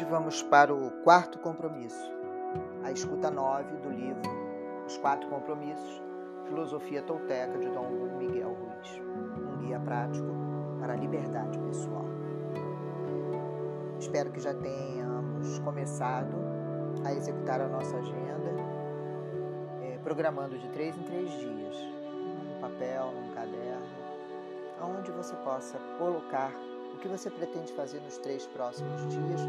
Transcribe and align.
Hoje 0.00 0.10
vamos 0.10 0.42
para 0.42 0.74
o 0.74 0.90
quarto 1.04 1.38
compromisso, 1.40 2.10
a 2.82 2.90
escuta 2.90 3.30
9 3.30 3.76
do 3.82 3.90
livro 3.90 4.22
Os 4.86 4.96
Quatro 4.96 5.28
Compromissos, 5.28 6.02
Filosofia 6.46 7.02
Tolteca 7.02 7.58
de 7.58 7.68
Dom 7.68 8.16
Miguel 8.16 8.48
Ruiz, 8.48 8.98
um 8.98 9.58
guia 9.58 9.78
prático 9.78 10.26
para 10.80 10.94
a 10.94 10.96
liberdade 10.96 11.58
pessoal. 11.58 12.06
Espero 13.98 14.32
que 14.32 14.40
já 14.40 14.54
tenhamos 14.54 15.58
começado 15.58 16.34
a 17.04 17.12
executar 17.12 17.60
a 17.60 17.68
nossa 17.68 17.98
agenda, 17.98 18.54
é, 19.82 19.98
programando 20.02 20.56
de 20.56 20.66
três 20.70 20.96
em 20.96 21.02
três 21.02 21.30
dias, 21.30 21.76
num 22.06 22.58
papel, 22.58 23.12
num 23.12 23.34
caderno, 23.34 23.86
onde 24.80 25.10
você 25.10 25.36
possa 25.44 25.78
colocar 25.98 26.50
que 27.00 27.08
você 27.08 27.30
pretende 27.30 27.72
fazer 27.72 27.98
nos 28.00 28.18
três 28.18 28.46
próximos 28.48 29.00
dias 29.08 29.40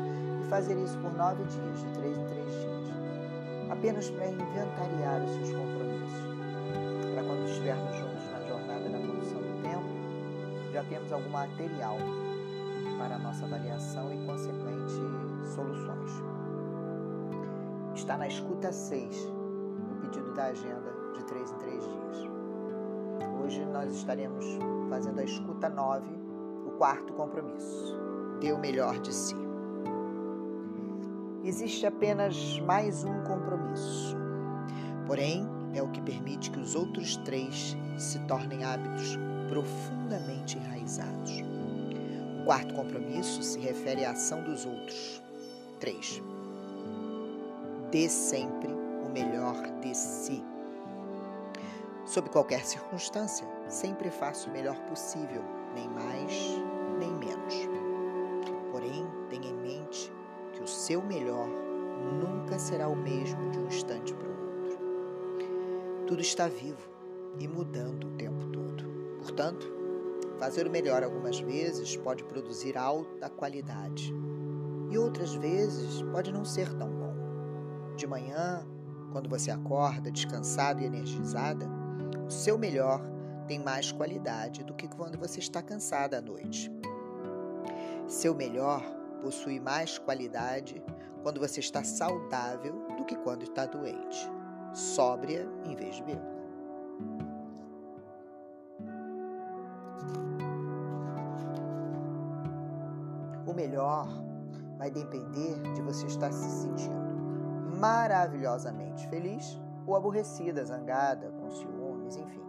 e 0.41 0.49
fazer 0.49 0.81
isso 0.81 0.97
por 0.99 1.13
nove 1.13 1.43
dias, 1.43 1.79
de 1.79 1.93
três 1.99 2.17
em 2.17 2.25
três 2.25 2.49
dias, 2.49 3.69
apenas 3.69 4.09
para 4.09 4.27
inventariar 4.27 5.21
os 5.23 5.31
seus 5.31 5.51
compromissos. 5.51 6.31
Para 7.13 7.23
quando 7.23 7.45
estivermos 7.45 7.95
juntos 7.97 8.25
na 8.31 8.41
jornada 8.47 8.89
da 8.89 8.97
condução 8.99 9.41
do 9.41 9.61
tempo, 9.61 10.71
já 10.71 10.83
temos 10.85 11.11
algum 11.11 11.29
material 11.29 11.97
para 12.97 13.15
a 13.15 13.19
nossa 13.19 13.45
avaliação 13.45 14.13
e 14.13 14.25
consequentes 14.25 14.93
soluções. 15.53 16.11
Está 17.93 18.17
na 18.17 18.27
escuta 18.27 18.71
6, 18.71 19.25
no 19.25 20.01
pedido 20.01 20.33
da 20.33 20.45
agenda 20.45 20.93
de 21.13 21.23
três 21.25 21.51
em 21.51 21.57
três 21.57 21.83
dias. 21.83 22.31
Hoje 23.43 23.65
nós 23.65 23.91
estaremos 23.93 24.45
fazendo 24.89 25.19
a 25.19 25.23
escuta 25.23 25.67
9 25.67 26.20
quarto 26.81 27.13
compromisso: 27.13 27.95
dê 28.39 28.51
o 28.51 28.57
melhor 28.57 28.97
de 28.97 29.13
si. 29.13 29.35
Existe 31.43 31.85
apenas 31.85 32.59
mais 32.61 33.03
um 33.03 33.21
compromisso, 33.21 34.17
porém, 35.05 35.47
é 35.75 35.83
o 35.83 35.89
que 35.89 36.01
permite 36.01 36.49
que 36.49 36.59
os 36.59 36.73
outros 36.73 37.17
três 37.17 37.77
se 37.99 38.17
tornem 38.21 38.63
hábitos 38.63 39.15
profundamente 39.47 40.57
enraizados. 40.57 41.43
O 42.41 42.45
quarto 42.45 42.73
compromisso 42.73 43.43
se 43.43 43.59
refere 43.59 44.03
à 44.03 44.11
ação 44.11 44.43
dos 44.43 44.65
outros. 44.65 45.21
3. 45.79 46.23
Dê 47.91 48.09
sempre 48.09 48.73
o 49.05 49.09
melhor 49.11 49.55
de 49.81 49.95
si. 49.95 50.43
Sob 52.05 52.29
qualquer 52.29 52.65
circunstância, 52.65 53.47
sempre 53.69 54.09
faça 54.09 54.49
o 54.49 54.51
melhor 54.51 54.77
possível, 54.87 55.43
nem 55.73 55.87
mais 55.87 56.70
nem 57.01 57.13
menos. 57.15 57.67
Porém, 58.71 59.05
tenha 59.29 59.49
em 59.49 59.57
mente 59.57 60.13
que 60.53 60.61
o 60.61 60.67
seu 60.67 61.01
melhor 61.01 61.47
nunca 62.21 62.59
será 62.59 62.87
o 62.87 62.95
mesmo 62.95 63.49
de 63.49 63.59
um 63.59 63.65
instante 63.65 64.13
para 64.13 64.27
o 64.27 64.31
outro. 64.31 64.79
Tudo 66.05 66.21
está 66.21 66.47
vivo 66.47 66.89
e 67.39 67.47
mudando 67.47 68.07
o 68.07 68.11
tempo 68.11 68.45
todo. 68.47 68.85
Portanto, 69.17 69.67
fazer 70.37 70.67
o 70.67 70.71
melhor 70.71 71.03
algumas 71.03 71.39
vezes 71.39 71.97
pode 71.97 72.23
produzir 72.23 72.77
alta 72.77 73.29
qualidade 73.29 74.13
e 74.89 74.97
outras 74.97 75.33
vezes 75.33 76.01
pode 76.03 76.31
não 76.31 76.45
ser 76.45 76.71
tão 76.73 76.89
bom. 76.89 77.15
De 77.95 78.05
manhã, 78.05 78.65
quando 79.11 79.29
você 79.29 79.49
acorda 79.49 80.11
descansado 80.11 80.81
e 80.81 80.85
energizada, 80.85 81.67
o 82.27 82.31
seu 82.31 82.57
melhor 82.57 83.01
tem 83.47 83.59
mais 83.59 83.91
qualidade 83.91 84.63
do 84.63 84.73
que 84.73 84.87
quando 84.87 85.17
você 85.17 85.39
está 85.39 85.61
cansada 85.61 86.17
à 86.17 86.21
noite. 86.21 86.71
Seu 88.11 88.35
melhor 88.35 88.83
possui 89.21 89.57
mais 89.57 89.97
qualidade 89.97 90.83
quando 91.23 91.39
você 91.39 91.61
está 91.61 91.81
saudável 91.81 92.85
do 92.97 93.05
que 93.05 93.15
quando 93.15 93.43
está 93.43 93.65
doente, 93.65 94.29
sóbria 94.73 95.47
em 95.63 95.73
vez 95.77 95.95
de 95.95 96.03
bêbada. 96.03 96.29
O 103.47 103.53
melhor 103.53 104.09
vai 104.77 104.91
depender 104.91 105.61
de 105.73 105.81
você 105.81 106.05
estar 106.07 106.33
se 106.33 106.49
sentindo 106.63 107.15
maravilhosamente 107.79 109.07
feliz 109.07 109.57
ou 109.87 109.95
aborrecida, 109.95 110.65
zangada, 110.65 111.31
com 111.39 111.49
ciúmes, 111.49 112.17
enfim. 112.17 112.43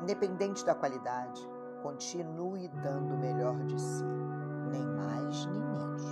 Independente 0.00 0.64
da 0.64 0.74
qualidade, 0.74 1.46
continue 1.82 2.68
dando 2.68 3.14
o 3.14 3.18
melhor 3.18 3.62
de 3.66 3.78
si 3.78 4.31
nem 4.72 4.84
mais 4.84 5.46
nem 5.46 5.60
menos. 5.60 6.02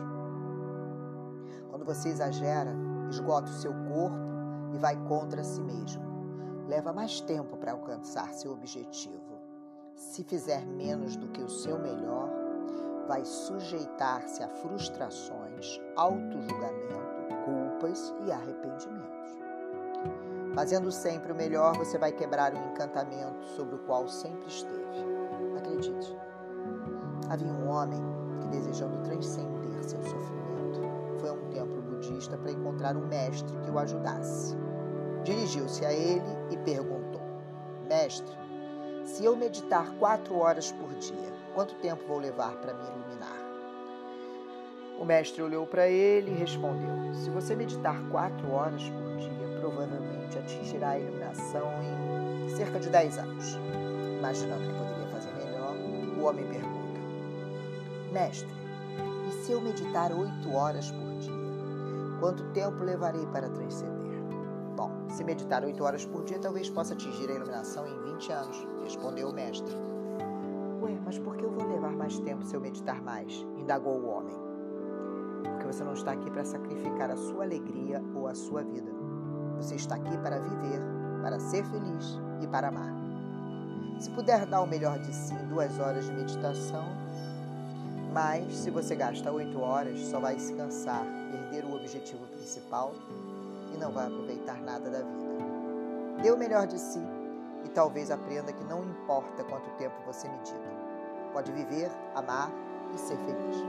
Quando 1.70 1.84
você 1.84 2.10
exagera, 2.10 2.72
esgota 3.08 3.50
o 3.50 3.54
seu 3.54 3.72
corpo 3.72 4.18
e 4.72 4.78
vai 4.78 4.96
contra 5.08 5.42
si 5.42 5.60
mesmo. 5.60 6.02
Leva 6.68 6.92
mais 6.92 7.20
tempo 7.20 7.56
para 7.56 7.72
alcançar 7.72 8.32
seu 8.32 8.52
objetivo. 8.52 9.40
Se 9.96 10.22
fizer 10.22 10.64
menos 10.66 11.16
do 11.16 11.28
que 11.28 11.42
o 11.42 11.48
seu 11.48 11.78
melhor, 11.78 12.30
vai 13.08 13.24
sujeitar-se 13.24 14.42
a 14.42 14.48
frustrações, 14.48 15.80
auto-julgamento, 15.96 17.34
culpas 17.44 18.14
e 18.24 18.30
arrependimentos. 18.30 19.38
Fazendo 20.54 20.90
sempre 20.90 21.32
o 21.32 21.34
melhor, 21.34 21.76
você 21.76 21.98
vai 21.98 22.12
quebrar 22.12 22.54
o 22.54 22.56
encantamento 22.56 23.44
sobre 23.56 23.74
o 23.74 23.78
qual 23.80 24.08
sempre 24.08 24.48
esteve. 24.48 24.80
Acredite. 25.58 26.16
Havia 27.28 27.52
um 27.52 27.68
homem 27.68 28.00
desejando 28.50 29.02
transcender 29.02 29.82
seu 29.82 30.02
sofrimento, 30.02 30.80
foi 31.18 31.28
a 31.28 31.32
um 31.32 31.48
templo 31.50 31.82
budista 31.82 32.36
para 32.36 32.52
encontrar 32.52 32.96
um 32.96 33.06
mestre 33.06 33.56
que 33.58 33.70
o 33.70 33.78
ajudasse. 33.78 34.56
Dirigiu-se 35.24 35.84
a 35.84 35.92
ele 35.92 36.36
e 36.50 36.56
perguntou: 36.58 37.20
Mestre, 37.88 38.36
se 39.04 39.24
eu 39.24 39.36
meditar 39.36 39.90
quatro 39.98 40.36
horas 40.38 40.72
por 40.72 40.88
dia, 40.94 41.32
quanto 41.54 41.74
tempo 41.76 42.04
vou 42.06 42.18
levar 42.18 42.56
para 42.56 42.74
me 42.74 42.84
iluminar? 42.84 43.36
O 44.98 45.04
mestre 45.04 45.42
olhou 45.42 45.66
para 45.66 45.88
ele 45.88 46.30
e 46.30 46.34
respondeu: 46.34 47.14
Se 47.14 47.30
você 47.30 47.56
meditar 47.56 48.00
quatro 48.10 48.50
horas 48.52 48.82
por 48.88 49.16
dia, 49.16 49.58
provavelmente 49.60 50.38
atingirá 50.38 50.90
a 50.90 50.98
iluminação 50.98 51.66
em 52.44 52.48
cerca 52.50 52.78
de 52.78 52.88
dez 52.88 53.18
anos. 53.18 53.58
Imaginando 54.18 54.62
que 54.62 54.78
poderia 54.78 55.06
fazer 55.08 55.32
melhor, 55.34 55.74
o 56.18 56.24
homem 56.24 56.46
perguntou: 56.46 56.79
Mestre, 58.12 58.48
e 59.28 59.30
se 59.30 59.52
eu 59.52 59.60
meditar 59.60 60.12
oito 60.12 60.52
horas 60.52 60.90
por 60.90 61.14
dia? 61.18 61.32
Quanto 62.18 62.42
tempo 62.52 62.82
levarei 62.82 63.24
para 63.26 63.48
transcender? 63.48 64.20
Bom, 64.76 64.90
se 65.08 65.22
meditar 65.22 65.62
oito 65.64 65.84
horas 65.84 66.04
por 66.04 66.24
dia, 66.24 66.40
talvez 66.40 66.68
possa 66.68 66.94
atingir 66.94 67.30
a 67.30 67.34
iluminação 67.34 67.86
em 67.86 68.12
20 68.14 68.32
anos, 68.32 68.66
respondeu 68.82 69.28
o 69.28 69.32
mestre. 69.32 69.72
Ué, 70.82 70.98
mas 71.04 71.20
por 71.20 71.36
que 71.36 71.44
eu 71.44 71.52
vou 71.52 71.68
levar 71.68 71.92
mais 71.92 72.18
tempo 72.18 72.44
se 72.44 72.56
eu 72.56 72.60
meditar 72.60 73.00
mais? 73.00 73.46
indagou 73.56 74.00
o 74.00 74.08
homem. 74.08 74.36
Porque 75.44 75.66
você 75.66 75.84
não 75.84 75.92
está 75.92 76.10
aqui 76.10 76.28
para 76.32 76.44
sacrificar 76.44 77.12
a 77.12 77.16
sua 77.16 77.44
alegria 77.44 78.02
ou 78.12 78.26
a 78.26 78.34
sua 78.34 78.64
vida. 78.64 78.90
Você 79.56 79.76
está 79.76 79.94
aqui 79.94 80.18
para 80.18 80.40
viver, 80.40 80.80
para 81.22 81.38
ser 81.38 81.64
feliz 81.66 82.18
e 82.40 82.48
para 82.48 82.68
amar. 82.68 82.92
Se 84.00 84.10
puder 84.10 84.46
dar 84.46 84.62
o 84.62 84.66
melhor 84.66 84.98
de 84.98 85.14
si 85.14 85.32
em 85.32 85.46
duas 85.46 85.78
horas 85.78 86.06
de 86.06 86.12
meditação, 86.12 86.99
mas 88.12 88.52
se 88.54 88.70
você 88.70 88.96
gasta 88.96 89.30
oito 89.30 89.60
horas, 89.60 89.98
só 90.00 90.18
vai 90.18 90.38
se 90.38 90.52
cansar, 90.54 91.06
perder 91.30 91.64
o 91.64 91.76
objetivo 91.76 92.26
principal 92.26 92.92
e 93.72 93.78
não 93.78 93.92
vai 93.92 94.06
aproveitar 94.06 94.60
nada 94.62 94.90
da 94.90 94.98
vida. 94.98 96.22
Dê 96.22 96.30
o 96.30 96.36
melhor 96.36 96.66
de 96.66 96.78
si 96.78 97.00
e 97.64 97.68
talvez 97.68 98.10
aprenda 98.10 98.52
que 98.52 98.64
não 98.64 98.82
importa 98.82 99.44
quanto 99.44 99.70
tempo 99.76 99.94
você 100.04 100.28
medita. 100.28 100.80
Pode 101.32 101.52
viver, 101.52 101.90
amar 102.14 102.50
e 102.94 102.98
ser 102.98 103.16
feliz. 103.18 103.64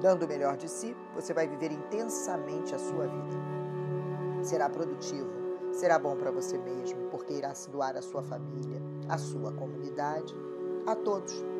Dando 0.00 0.24
o 0.24 0.28
melhor 0.28 0.56
de 0.56 0.68
si, 0.68 0.96
você 1.14 1.34
vai 1.34 1.46
viver 1.46 1.70
intensamente 1.70 2.74
a 2.74 2.78
sua 2.78 3.06
vida. 3.06 3.36
Será 4.42 4.68
produtivo, 4.68 5.30
será 5.72 5.98
bom 5.98 6.16
para 6.16 6.30
você 6.30 6.56
mesmo, 6.56 7.08
porque 7.10 7.34
irá 7.34 7.54
se 7.54 7.70
doar 7.70 7.96
à 7.96 8.02
sua 8.02 8.22
família, 8.22 8.80
à 9.08 9.18
sua 9.18 9.52
comunidade, 9.52 10.34
a 10.86 10.96
todos 10.96 11.51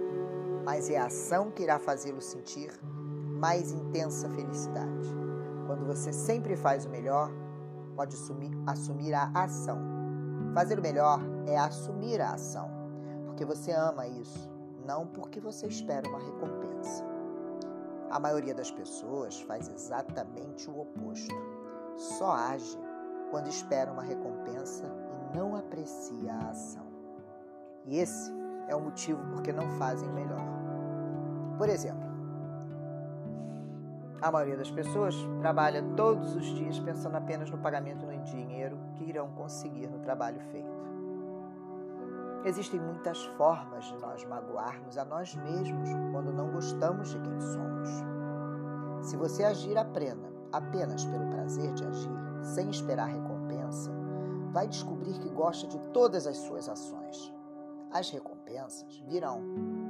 mas 0.64 0.88
é 0.88 0.98
a 0.98 1.06
ação 1.06 1.50
que 1.50 1.62
irá 1.62 1.78
fazê-lo 1.78 2.20
sentir 2.20 2.70
mais 3.42 3.72
intensa 3.72 4.28
felicidade. 4.30 5.08
Quando 5.66 5.84
você 5.84 6.12
sempre 6.12 6.56
faz 6.56 6.84
o 6.86 6.90
melhor, 6.90 7.30
pode 7.96 8.14
assumir, 8.14 8.50
assumir 8.66 9.14
a 9.14 9.30
ação. 9.34 9.78
Fazer 10.54 10.78
o 10.78 10.82
melhor 10.82 11.20
é 11.46 11.56
assumir 11.56 12.20
a 12.20 12.34
ação, 12.34 12.70
porque 13.26 13.44
você 13.44 13.72
ama 13.72 14.06
isso, 14.06 14.50
não 14.86 15.06
porque 15.06 15.40
você 15.40 15.66
espera 15.66 16.08
uma 16.08 16.18
recompensa. 16.18 17.04
A 18.10 18.20
maioria 18.20 18.54
das 18.54 18.70
pessoas 18.70 19.40
faz 19.40 19.68
exatamente 19.68 20.68
o 20.68 20.80
oposto. 20.80 21.34
Só 21.96 22.32
age 22.32 22.78
quando 23.30 23.48
espera 23.48 23.90
uma 23.90 24.02
recompensa 24.02 24.84
e 24.84 25.36
não 25.36 25.56
aprecia 25.56 26.34
a 26.34 26.50
ação. 26.50 26.86
E 27.86 27.98
esse 27.98 28.30
é 28.72 28.76
o 28.76 28.80
motivo 28.80 29.22
porque 29.30 29.52
não 29.52 29.68
fazem 29.78 30.08
melhor. 30.10 30.42
Por 31.58 31.68
exemplo, 31.68 32.12
A 34.22 34.30
maioria 34.30 34.56
das 34.56 34.70
pessoas 34.70 35.16
trabalha 35.40 35.82
todos 35.96 36.36
os 36.36 36.46
dias 36.46 36.78
pensando 36.78 37.16
apenas 37.16 37.50
no 37.50 37.58
pagamento 37.58 38.06
no 38.06 38.16
dinheiro 38.22 38.78
que 38.94 39.02
irão 39.02 39.28
conseguir 39.32 39.88
no 39.88 39.98
trabalho 39.98 40.40
feito. 40.52 40.70
Existem 42.44 42.78
muitas 42.78 43.24
formas 43.36 43.84
de 43.84 43.98
nós 43.98 44.24
magoarmos 44.24 44.96
a 44.96 45.04
nós 45.04 45.34
mesmos 45.34 45.88
quando 46.12 46.32
não 46.32 46.52
gostamos 46.52 47.10
de 47.10 47.18
quem 47.18 47.40
somos. 47.40 47.88
Se 49.00 49.16
você 49.16 49.42
agir 49.42 49.76
apenas 49.76 51.04
pelo 51.04 51.28
prazer 51.30 51.72
de 51.72 51.84
agir, 51.84 52.16
sem 52.42 52.70
esperar 52.70 53.06
recompensa, 53.06 53.90
vai 54.52 54.68
descobrir 54.68 55.18
que 55.18 55.30
gosta 55.30 55.66
de 55.66 55.80
todas 55.88 56.28
as 56.28 56.36
suas 56.36 56.68
ações. 56.68 57.34
As 57.90 58.08
recompensas 58.08 58.31
virão, 59.06 59.40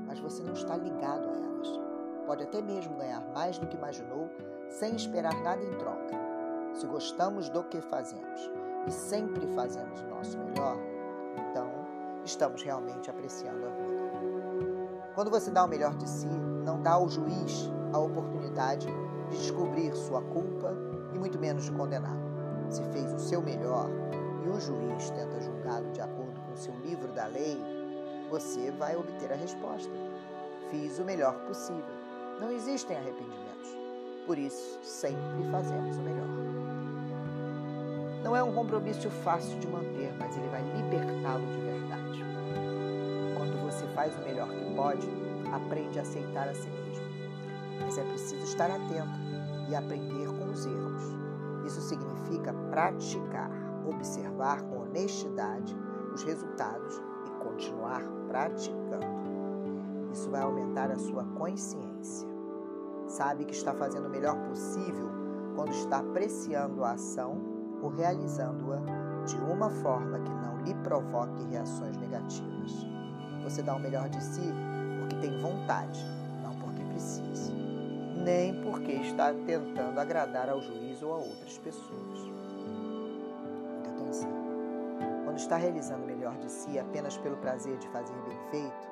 mas 0.06 0.18
você 0.18 0.42
não 0.42 0.52
está 0.52 0.76
ligado 0.76 1.28
a 1.28 1.32
elas 1.32 1.42
pode 2.26 2.44
até 2.44 2.62
mesmo 2.62 2.96
ganhar 2.96 3.20
mais 3.34 3.58
do 3.58 3.66
que 3.66 3.76
imaginou 3.76 4.30
sem 4.70 4.96
esperar 4.96 5.34
nada 5.42 5.62
em 5.62 5.72
troca. 5.76 6.16
Se 6.72 6.86
gostamos 6.86 7.48
do 7.48 7.62
que 7.64 7.80
fazemos 7.82 8.50
e 8.86 8.90
sempre 8.90 9.46
fazemos 9.48 10.00
o 10.00 10.06
nosso 10.06 10.38
melhor, 10.38 10.76
então 11.36 11.68
estamos 12.24 12.62
realmente 12.62 13.10
apreciando 13.10 13.66
a 13.66 13.68
vida. 13.68 14.02
Quando 15.14 15.30
você 15.30 15.50
dá 15.50 15.64
o 15.64 15.68
melhor 15.68 15.94
de 15.96 16.08
si, 16.08 16.26
não 16.64 16.80
dá 16.80 16.92
ao 16.92 17.08
juiz 17.08 17.70
a 17.92 17.98
oportunidade 17.98 18.86
de 19.28 19.36
descobrir 19.36 19.94
sua 19.94 20.22
culpa 20.22 20.74
e 21.12 21.18
muito 21.18 21.38
menos 21.38 21.64
de 21.64 21.72
condená-lo. 21.72 22.32
Se 22.70 22.82
fez 22.84 23.12
o 23.12 23.18
seu 23.18 23.42
melhor 23.42 23.90
e 24.42 24.48
o 24.48 24.58
juiz 24.58 25.10
tenta 25.10 25.38
julgá-lo 25.38 25.90
de 25.92 26.00
acordo 26.00 26.40
com 26.40 26.56
seu 26.56 26.74
livro 26.76 27.12
da 27.12 27.26
lei, 27.26 27.60
você 28.32 28.70
vai 28.70 28.96
obter 28.96 29.30
a 29.30 29.36
resposta. 29.36 29.92
Fiz 30.70 30.98
o 30.98 31.04
melhor 31.04 31.34
possível. 31.46 31.84
Não 32.40 32.50
existem 32.50 32.96
arrependimentos. 32.96 33.76
Por 34.26 34.38
isso, 34.38 34.78
sempre 34.82 35.50
fazemos 35.50 35.98
o 35.98 36.00
melhor. 36.00 36.28
Não 38.24 38.34
é 38.34 38.42
um 38.42 38.54
compromisso 38.54 39.10
fácil 39.10 39.58
de 39.58 39.68
manter, 39.68 40.14
mas 40.18 40.34
ele 40.34 40.48
vai 40.48 40.62
libertá-lo 40.62 41.44
de 41.46 41.60
verdade. 41.60 42.24
Quando 43.36 43.62
você 43.66 43.86
faz 43.88 44.16
o 44.16 44.22
melhor 44.22 44.48
que 44.48 44.74
pode, 44.74 45.06
aprende 45.52 45.98
a 45.98 46.02
aceitar 46.02 46.48
a 46.48 46.54
si 46.54 46.70
mesmo. 46.70 47.04
Mas 47.82 47.98
é 47.98 48.02
preciso 48.02 48.44
estar 48.44 48.70
atento 48.70 49.18
e 49.68 49.74
aprender 49.74 50.26
com 50.38 50.50
os 50.50 50.64
erros. 50.64 51.02
Isso 51.66 51.82
significa 51.82 52.54
praticar, 52.70 53.50
observar 53.86 54.62
com 54.62 54.84
honestidade 54.84 55.76
os 56.14 56.22
resultados 56.22 56.98
e 57.26 57.44
continuar 57.44 58.02
praticando. 58.32 59.22
Isso 60.10 60.30
vai 60.30 60.40
aumentar 60.42 60.90
a 60.90 60.98
sua 60.98 61.24
consciência 61.24 62.32
sabe 63.12 63.44
que 63.44 63.52
está 63.52 63.74
fazendo 63.74 64.06
o 64.06 64.10
melhor 64.10 64.36
possível 64.48 65.10
quando 65.54 65.72
está 65.72 65.98
apreciando 65.98 66.82
a 66.82 66.92
ação 66.92 67.40
ou 67.82 67.90
realizando-a 67.90 68.78
de 69.26 69.36
uma 69.36 69.68
forma 69.68 70.18
que 70.18 70.30
não 70.30 70.62
lhe 70.62 70.74
provoque 70.82 71.44
reações 71.50 71.96
negativas. 71.98 72.72
Você 73.44 73.62
dá 73.62 73.74
o 73.74 73.80
melhor 73.80 74.08
de 74.08 74.22
si 74.22 74.40
porque 74.98 75.16
tem 75.16 75.38
vontade, 75.40 76.00
não 76.42 76.54
porque 76.54 76.82
precisa, 76.84 77.52
nem 78.24 78.62
porque 78.62 78.92
está 78.92 79.32
tentando 79.34 79.98
agradar 79.98 80.48
ao 80.48 80.62
juiz 80.62 81.02
ou 81.02 81.12
a 81.12 81.16
outras 81.16 81.58
pessoas. 81.58 82.18
Muita 83.74 83.90
atenção. 83.90 84.51
Quando 85.32 85.40
está 85.40 85.56
realizando 85.56 86.04
o 86.04 86.06
melhor 86.06 86.36
de 86.36 86.52
si 86.52 86.78
apenas 86.78 87.16
pelo 87.16 87.38
prazer 87.38 87.78
de 87.78 87.88
fazer 87.88 88.12
bem 88.28 88.38
feito, 88.50 88.86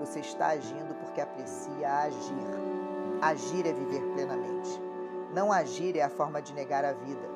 você 0.00 0.20
está 0.20 0.46
agindo 0.46 0.94
porque 0.94 1.20
aprecia 1.20 2.04
agir 2.04 3.18
Agir 3.20 3.66
é 3.66 3.74
viver 3.74 4.00
plenamente. 4.14 4.80
Não 5.34 5.52
agir 5.52 5.94
é 5.94 6.02
a 6.02 6.08
forma 6.08 6.40
de 6.40 6.54
negar 6.54 6.86
a 6.86 6.94
vida. 6.94 7.28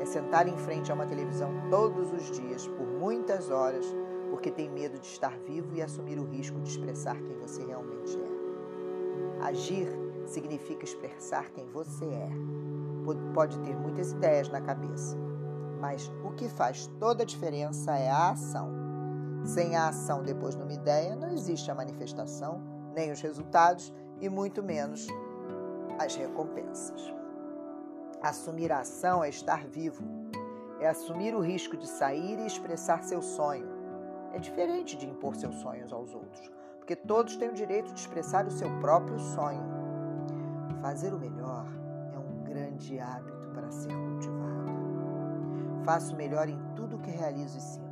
É 0.00 0.06
sentar 0.06 0.48
em 0.48 0.56
frente 0.56 0.90
a 0.90 0.94
uma 0.94 1.04
televisão 1.04 1.50
todos 1.68 2.10
os 2.14 2.30
dias, 2.30 2.66
por 2.66 2.86
muitas 2.86 3.50
horas, 3.50 3.84
porque 4.30 4.50
tem 4.50 4.70
medo 4.70 4.98
de 4.98 5.06
estar 5.08 5.36
vivo 5.40 5.74
e 5.74 5.82
assumir 5.82 6.18
o 6.18 6.24
risco 6.24 6.58
de 6.60 6.70
expressar 6.70 7.20
quem 7.20 7.36
você 7.36 7.62
realmente 7.62 8.18
é. 8.18 9.44
Agir 9.44 9.88
significa 10.24 10.82
expressar 10.82 11.50
quem 11.50 11.66
você 11.66 12.06
é. 12.06 12.30
Pode 13.34 13.58
ter 13.58 13.76
muitas 13.76 14.12
ideias 14.12 14.48
na 14.48 14.62
cabeça, 14.62 15.14
mas 15.80 16.10
o 16.24 16.32
que 16.32 16.48
faz 16.48 16.86
toda 16.98 17.22
a 17.22 17.26
diferença 17.26 17.96
é 17.96 18.10
a 18.10 18.30
ação. 18.30 18.70
Sem 19.44 19.76
a 19.76 19.88
ação 19.88 20.22
depois 20.22 20.56
de 20.56 20.62
uma 20.62 20.72
ideia, 20.72 21.14
não 21.14 21.28
existe 21.30 21.70
a 21.70 21.74
manifestação, 21.74 22.60
nem 22.94 23.12
os 23.12 23.20
resultados 23.20 23.92
e 24.20 24.28
muito 24.28 24.62
menos 24.62 25.06
as 25.98 26.14
recompensas. 26.16 27.14
Assumir 28.22 28.72
a 28.72 28.80
ação 28.80 29.22
é 29.22 29.28
estar 29.28 29.66
vivo, 29.66 30.02
é 30.80 30.88
assumir 30.88 31.34
o 31.34 31.40
risco 31.40 31.76
de 31.76 31.86
sair 31.86 32.38
e 32.38 32.46
expressar 32.46 33.02
seu 33.02 33.22
sonho. 33.22 33.68
É 34.32 34.38
diferente 34.38 34.96
de 34.96 35.06
impor 35.06 35.36
seus 35.36 35.54
sonhos 35.56 35.92
aos 35.92 36.14
outros, 36.14 36.50
porque 36.78 36.96
todos 36.96 37.36
têm 37.36 37.50
o 37.50 37.54
direito 37.54 37.92
de 37.92 38.00
expressar 38.00 38.46
o 38.46 38.50
seu 38.50 38.68
próprio 38.80 39.18
sonho. 39.18 39.62
Fazer 40.80 41.14
o 41.14 41.18
melhor 41.18 41.66
é 42.12 42.18
um 42.18 42.42
grande 42.42 42.98
hábito 42.98 43.48
para 43.54 43.70
ser 43.70 43.92
cultivado. 43.92 44.35
Faço 45.86 46.16
melhor 46.16 46.48
em 46.48 46.58
tudo 46.74 46.98
que 46.98 47.12
realizo 47.12 47.56
e 47.56 47.60
sinto. 47.60 47.86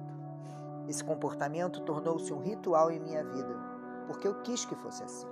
Esse 0.89 1.05
comportamento 1.05 1.81
tornou-se 1.83 2.35
um 2.35 2.41
ritual 2.41 2.91
em 2.91 2.99
minha 2.99 3.23
vida, 3.23 3.57
porque 4.09 4.27
eu 4.27 4.43
quis 4.43 4.65
que 4.65 4.75
fosse 4.75 5.05
assim. 5.05 5.29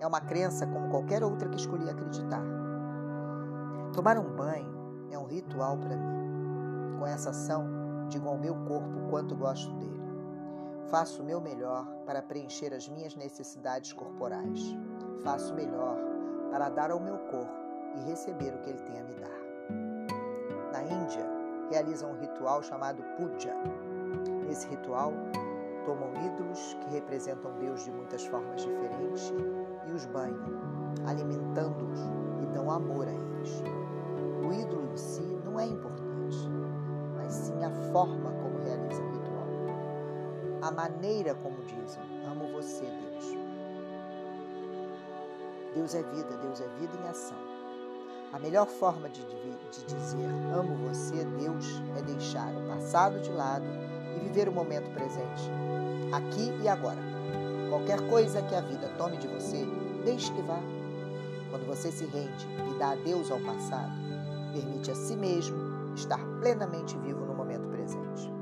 É 0.00 0.06
uma 0.06 0.20
crença 0.20 0.66
como 0.66 0.90
qualquer 0.90 1.22
outra 1.22 1.48
que 1.48 1.56
escolhi 1.56 1.88
acreditar. 1.88 2.42
Tomar 3.92 4.18
um 4.18 4.34
banho 4.34 5.06
é 5.12 5.16
um 5.18 5.26
ritual 5.26 5.78
para 5.78 5.96
mim. 5.96 6.98
Com 6.98 7.06
essa 7.06 7.30
ação, 7.30 7.68
digo 8.08 8.28
ao 8.28 8.36
meu 8.36 8.56
corpo 8.64 9.08
quanto 9.08 9.36
gosto 9.36 9.72
dele. 9.74 10.02
Faço 10.90 11.22
o 11.22 11.24
meu 11.24 11.40
melhor 11.40 11.86
para 12.04 12.20
preencher 12.20 12.74
as 12.74 12.88
minhas 12.88 13.14
necessidades 13.14 13.92
corporais. 13.92 14.76
Faço 15.22 15.52
o 15.52 15.56
melhor 15.56 15.96
para 16.50 16.68
dar 16.68 16.90
ao 16.90 16.98
meu 16.98 17.16
corpo 17.16 17.54
e 17.94 18.00
receber 18.10 18.52
o 18.54 18.58
que 18.58 18.70
ele 18.70 18.82
tem 18.82 19.00
a 19.00 19.04
me 19.04 19.14
dar. 19.14 19.40
Na 20.72 20.82
Índia, 20.82 21.39
realizam 21.70 22.10
um 22.10 22.20
ritual 22.20 22.62
chamado 22.62 23.02
Puja. 23.16 23.54
Nesse 24.46 24.68
ritual, 24.68 25.12
tomam 25.86 26.12
ídolos 26.26 26.76
que 26.80 26.90
representam 26.90 27.52
Deus 27.58 27.84
de 27.84 27.92
muitas 27.92 28.26
formas 28.26 28.60
diferentes 28.62 29.32
e 29.86 29.92
os 29.92 30.04
banham, 30.06 30.44
alimentando-os 31.06 32.00
e 32.42 32.46
dão 32.46 32.70
amor 32.70 33.06
a 33.06 33.12
eles. 33.12 33.62
O 34.46 34.52
ídolo 34.52 34.90
em 34.92 34.96
si 34.96 35.40
não 35.44 35.58
é 35.58 35.66
importante, 35.66 36.50
mas 37.16 37.32
sim 37.32 37.64
a 37.64 37.70
forma 37.92 38.32
como 38.42 38.58
realiza 38.58 39.02
o 39.02 39.12
ritual. 39.12 39.46
A 40.62 40.70
maneira 40.70 41.34
como 41.36 41.62
dizem: 41.62 42.02
Amo 42.26 42.52
você, 42.52 42.84
Deus. 42.84 43.38
Deus 45.74 45.94
é 45.94 46.02
vida, 46.02 46.36
Deus 46.38 46.60
é 46.60 46.68
vida 46.80 46.92
em 47.02 47.08
ação. 47.08 47.49
A 48.32 48.38
melhor 48.38 48.66
forma 48.66 49.08
de, 49.08 49.20
de 49.24 49.84
dizer 49.86 50.28
amo 50.54 50.76
você, 50.88 51.24
Deus, 51.24 51.82
é 51.98 52.02
deixar 52.02 52.52
o 52.54 52.68
passado 52.68 53.20
de 53.20 53.30
lado 53.30 53.66
e 54.16 54.20
viver 54.20 54.48
o 54.48 54.52
momento 54.52 54.88
presente, 54.92 55.50
aqui 56.12 56.52
e 56.62 56.68
agora. 56.68 57.00
Qualquer 57.68 58.00
coisa 58.08 58.40
que 58.42 58.54
a 58.54 58.60
vida 58.60 58.88
tome 58.96 59.16
de 59.16 59.26
você, 59.26 59.66
deixe 60.04 60.32
que 60.32 60.42
vá. 60.42 60.60
Quando 61.50 61.66
você 61.66 61.90
se 61.90 62.04
rende 62.06 62.46
e 62.70 62.78
dá 62.78 62.92
adeus 62.92 63.32
ao 63.32 63.40
passado, 63.40 63.90
permite 64.52 64.92
a 64.92 64.94
si 64.94 65.16
mesmo 65.16 65.58
estar 65.96 66.24
plenamente 66.40 66.96
vivo 66.98 67.24
no 67.24 67.34
momento 67.34 67.68
presente. 67.68 68.32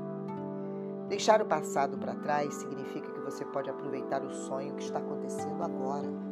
Deixar 1.07 1.41
o 1.41 1.45
passado 1.45 1.97
para 1.97 2.13
trás 2.13 2.53
significa 2.53 3.09
que 3.09 3.19
você 3.21 3.43
pode 3.45 3.71
aproveitar 3.71 4.23
o 4.23 4.31
sonho 4.31 4.75
que 4.75 4.83
está 4.83 4.99
acontecendo 4.99 5.63
agora. 5.63 6.28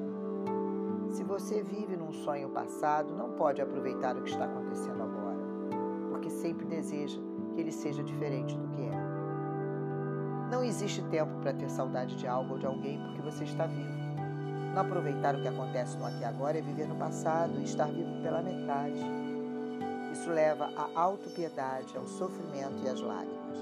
Se 1.11 1.23
você 1.23 1.63
vive 1.63 1.95
num 1.95 2.11
sonho 2.11 2.49
passado, 2.49 3.13
não 3.15 3.31
pode 3.31 3.61
aproveitar 3.61 4.15
o 4.15 4.21
que 4.21 4.29
está 4.29 4.45
acontecendo 4.45 5.01
agora, 5.01 5.39
porque 6.09 6.29
sempre 6.29 6.65
deseja 6.65 7.19
que 7.53 7.61
ele 7.61 7.71
seja 7.71 8.03
diferente 8.03 8.55
do 8.57 8.67
que 8.69 8.81
é. 8.83 9.17
Não 10.51 10.63
existe 10.63 11.01
tempo 11.03 11.39
para 11.41 11.53
ter 11.53 11.69
saudade 11.69 12.15
de 12.15 12.27
algo 12.27 12.53
ou 12.53 12.59
de 12.59 12.65
alguém 12.65 13.01
porque 13.01 13.21
você 13.21 13.43
está 13.43 13.65
vivo. 13.65 13.97
Não 14.73 14.81
aproveitar 14.81 15.35
o 15.35 15.41
que 15.41 15.47
acontece 15.47 15.97
no 15.97 16.05
aqui 16.05 16.21
e 16.21 16.25
agora 16.25 16.57
é 16.57 16.61
viver 16.61 16.87
no 16.87 16.95
passado 16.95 17.59
e 17.59 17.63
estar 17.63 17.87
vivo 17.87 18.21
pela 18.21 18.41
metade. 18.41 19.01
Isso 20.11 20.29
leva 20.29 20.69
à 20.75 20.99
autopiedade, 20.99 21.97
ao 21.97 22.05
sofrimento 22.05 22.83
e 22.83 22.89
às 22.89 23.01
lágrimas. 23.01 23.57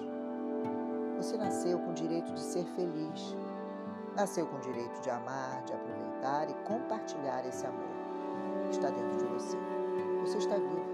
Você 1.18 1.38
nasceu 1.38 1.80
com 1.80 1.92
o 1.92 1.94
direito 1.94 2.32
de 2.34 2.40
ser 2.40 2.66
feliz. 2.76 3.36
Nasceu 4.16 4.46
com 4.46 4.58
o 4.58 4.62
direito 4.62 5.02
de 5.02 5.10
amar, 5.10 5.64
de 5.64 5.74
aproveitar 6.26 6.50
e 6.50 6.54
compartilhar 6.66 7.46
esse 7.48 7.66
amor 7.66 7.86
que 8.66 8.72
está 8.72 8.90
dentro 8.90 9.18
de 9.18 9.26
você. 9.26 9.58
Você 10.22 10.38
está 10.40 10.56
vivo. 10.56 10.86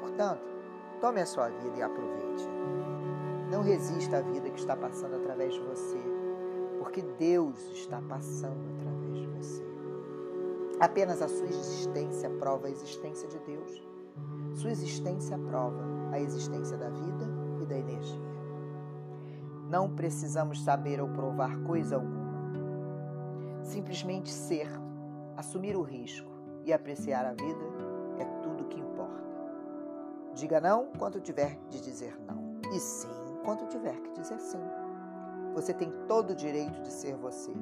Portanto, 0.00 0.42
tome 1.00 1.20
a 1.20 1.26
sua 1.26 1.48
vida 1.48 1.76
e 1.76 1.82
aproveite. 1.82 2.48
Não 3.50 3.62
resista 3.62 4.18
à 4.18 4.22
vida 4.22 4.50
que 4.50 4.58
está 4.58 4.74
passando 4.74 5.16
através 5.16 5.54
de 5.54 5.60
você, 5.60 6.00
porque 6.78 7.02
Deus 7.18 7.58
está 7.72 8.00
passando 8.08 8.58
através 8.78 9.16
de 9.18 9.26
você. 9.28 9.64
Apenas 10.80 11.22
a 11.22 11.28
sua 11.28 11.46
existência 11.46 12.30
prova 12.30 12.66
a 12.66 12.70
existência 12.70 13.28
de 13.28 13.38
Deus. 13.40 13.86
Sua 14.54 14.70
existência 14.70 15.38
prova 15.38 15.84
a 16.12 16.20
existência 16.20 16.76
da 16.76 16.88
vida 16.88 17.26
e 17.62 17.66
da 17.66 17.76
energia. 17.76 18.26
Não 19.68 19.90
precisamos 19.90 20.62
saber 20.62 21.00
ou 21.00 21.08
provar 21.08 21.58
coisa 21.62 21.96
alguma. 21.96 22.15
Simplesmente 23.66 24.30
ser, 24.30 24.68
assumir 25.36 25.76
o 25.76 25.82
risco 25.82 26.30
e 26.64 26.72
apreciar 26.72 27.26
a 27.26 27.32
vida 27.32 27.64
é 28.16 28.24
tudo 28.40 28.64
que 28.66 28.78
importa. 28.78 29.26
Diga 30.34 30.60
não 30.60 30.86
quando 30.96 31.20
tiver 31.20 31.58
de 31.68 31.80
dizer 31.80 32.16
não, 32.26 32.60
e 32.72 32.78
sim 32.78 33.08
quando 33.44 33.66
tiver 33.66 34.00
que 34.00 34.12
dizer 34.12 34.38
sim. 34.38 34.60
Você 35.52 35.74
tem 35.74 35.90
todo 36.06 36.30
o 36.30 36.34
direito 36.36 36.80
de 36.80 36.92
ser 36.92 37.16
você. 37.16 37.52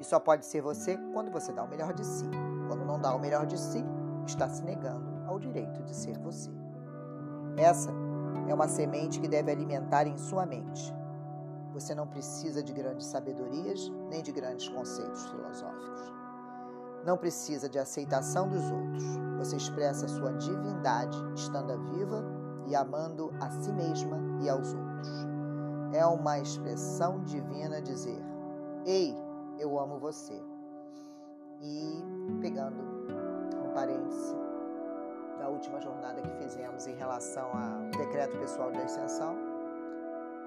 E 0.00 0.04
só 0.04 0.18
pode 0.18 0.46
ser 0.46 0.62
você 0.62 0.96
quando 1.12 1.30
você 1.30 1.52
dá 1.52 1.64
o 1.64 1.68
melhor 1.68 1.92
de 1.92 2.04
si. 2.04 2.24
Quando 2.66 2.84
não 2.86 2.98
dá 2.98 3.14
o 3.14 3.18
melhor 3.18 3.44
de 3.44 3.58
si, 3.58 3.84
está 4.26 4.48
se 4.48 4.64
negando 4.64 5.22
ao 5.26 5.38
direito 5.38 5.82
de 5.82 5.94
ser 5.94 6.18
você. 6.18 6.50
Essa 7.58 7.90
é 8.48 8.54
uma 8.54 8.68
semente 8.68 9.20
que 9.20 9.28
deve 9.28 9.52
alimentar 9.52 10.06
em 10.06 10.16
sua 10.16 10.46
mente. 10.46 10.94
Você 11.74 11.92
não 11.92 12.06
precisa 12.06 12.62
de 12.62 12.72
grandes 12.72 13.06
sabedorias 13.06 13.90
nem 14.08 14.22
de 14.22 14.30
grandes 14.30 14.68
conceitos 14.68 15.26
filosóficos. 15.26 16.12
Não 17.04 17.18
precisa 17.18 17.68
de 17.68 17.78
aceitação 17.78 18.48
dos 18.48 18.70
outros. 18.70 19.04
Você 19.38 19.56
expressa 19.56 20.06
sua 20.06 20.32
divindade 20.34 21.18
estando 21.34 21.76
viva 21.90 22.24
e 22.68 22.76
amando 22.76 23.30
a 23.40 23.50
si 23.50 23.72
mesma 23.72 24.16
e 24.40 24.48
aos 24.48 24.72
outros. 24.72 25.26
É 25.92 26.06
uma 26.06 26.38
expressão 26.38 27.22
divina 27.24 27.82
dizer: 27.82 28.22
Ei, 28.86 29.14
eu 29.58 29.78
amo 29.78 29.98
você. 29.98 30.40
E 31.60 32.04
pegando 32.40 32.80
um 33.64 33.72
parêntese 33.74 34.34
da 35.38 35.48
última 35.48 35.80
jornada 35.80 36.22
que 36.22 36.30
fizemos 36.36 36.86
em 36.86 36.94
relação 36.94 37.48
ao 37.48 37.90
decreto 37.98 38.38
pessoal 38.38 38.70
de 38.70 38.78
ascensão, 38.78 39.36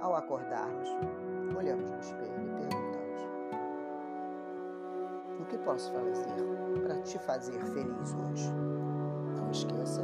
ao 0.02 0.16
acordarmos, 0.16 0.90
olhamos 1.58 1.90
no 1.90 2.00
espelho 2.00 2.34
e 2.42 2.68
perguntamos: 2.68 3.22
O 5.40 5.46
que 5.46 5.58
posso 5.60 5.92
fazer 5.92 6.82
para 6.84 7.02
te 7.02 7.20
fazer 7.20 7.60
feliz 7.66 8.14
hoje? 8.14 8.52
Não 9.36 9.52
esqueça, 9.52 10.04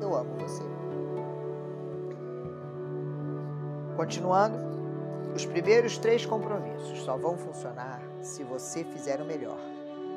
eu 0.00 0.14
amo 0.14 0.34
você. 0.38 0.62
Continuando, 3.96 4.58
os 5.34 5.46
primeiros 5.46 5.98
três 5.98 6.26
compromissos 6.26 7.02
só 7.02 7.16
vão 7.16 7.36
funcionar 7.36 8.00
se 8.20 8.42
você 8.42 8.84
fizer 8.84 9.20
o 9.20 9.24
melhor. 9.24 9.58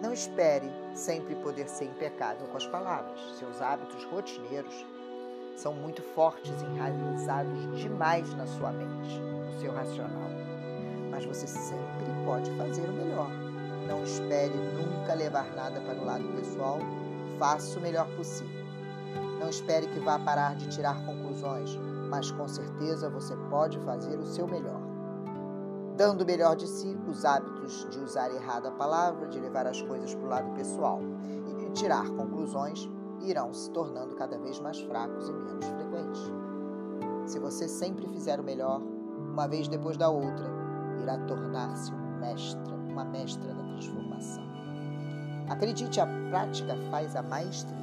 Não 0.01 0.13
espere 0.13 0.71
sempre 0.93 1.36
poder 1.36 1.67
ser 1.67 1.86
impecável 1.86 2.47
com 2.47 2.57
as 2.57 2.67
palavras. 2.67 3.19
Seus 3.38 3.62
hábitos 3.62 4.03
rotineiros 4.05 4.86
são 5.58 5.74
muito 5.74 6.02
fortes 6.02 6.54
enraizados 6.62 7.78
demais 7.78 8.34
na 8.36 8.48
sua 8.48 8.72
mente, 8.72 9.20
no 9.20 9.60
seu 9.60 9.74
racional. 9.74 10.30
Mas 11.12 11.26
você 11.26 11.46
sempre 11.48 12.06
pode 12.26 12.50
fazer 12.52 12.88
o 12.88 12.94
melhor. 12.94 13.30
Não 13.88 14.04
espere 14.04 14.54
nunca 14.54 15.14
levar 15.14 15.54
nada 15.54 15.82
para 15.82 15.96
o 15.96 16.06
lado 16.06 16.28
pessoal. 16.36 16.80
Faça 17.38 17.78
o 17.78 17.82
melhor 17.82 18.08
possível. 18.16 18.66
Não 19.40 19.50
espere 19.50 19.88
que 19.88 20.00
vá 20.00 20.18
parar 20.18 20.56
de 20.56 20.68
tirar 20.70 20.96
conclusões 21.06 21.78
mas 22.10 22.32
com 22.32 22.48
certeza 22.48 23.10
você 23.10 23.36
pode 23.50 23.80
fazer 23.80 24.18
o 24.18 24.26
seu 24.26 24.48
melhor. 24.48 24.82
Dando 25.96 26.22
o 26.22 26.26
melhor 26.26 26.56
de 26.56 26.68
si, 26.68 26.96
os 27.08 27.26
hábitos 27.26 27.88
de 27.90 28.00
usar 28.00 28.32
errado 28.32 28.68
a 28.68 28.72
palavra, 28.72 29.28
de 29.28 29.40
levar 29.40 29.66
as 29.66 29.82
coisas 29.82 30.14
para 30.14 30.26
o 30.26 30.30
lado 30.30 30.52
pessoal 30.54 31.02
e 31.48 31.54
de 31.56 31.72
tirar 31.72 32.08
conclusões 32.12 32.90
irão 33.21 33.53
se 33.53 33.69
tornando 33.71 34.15
cada 34.15 34.38
vez 34.38 34.59
mais 34.59 34.79
fracos 34.79 35.29
e 35.29 35.33
menos 35.33 35.65
frequentes. 35.65 36.21
Se 37.25 37.39
você 37.39 37.67
sempre 37.67 38.07
fizer 38.07 38.39
o 38.39 38.43
melhor, 38.43 38.81
uma 38.81 39.47
vez 39.47 39.67
depois 39.67 39.97
da 39.97 40.09
outra, 40.09 40.47
irá 41.01 41.17
tornar-se 41.25 41.91
um 41.91 42.19
mestre, 42.19 42.74
uma 42.89 43.03
mestra 43.03 43.53
da 43.53 43.63
transformação. 43.63 44.43
Acredite, 45.50 46.00
a 46.00 46.07
prática 46.29 46.75
faz 46.89 47.15
a 47.15 47.21
maestria. 47.21 47.75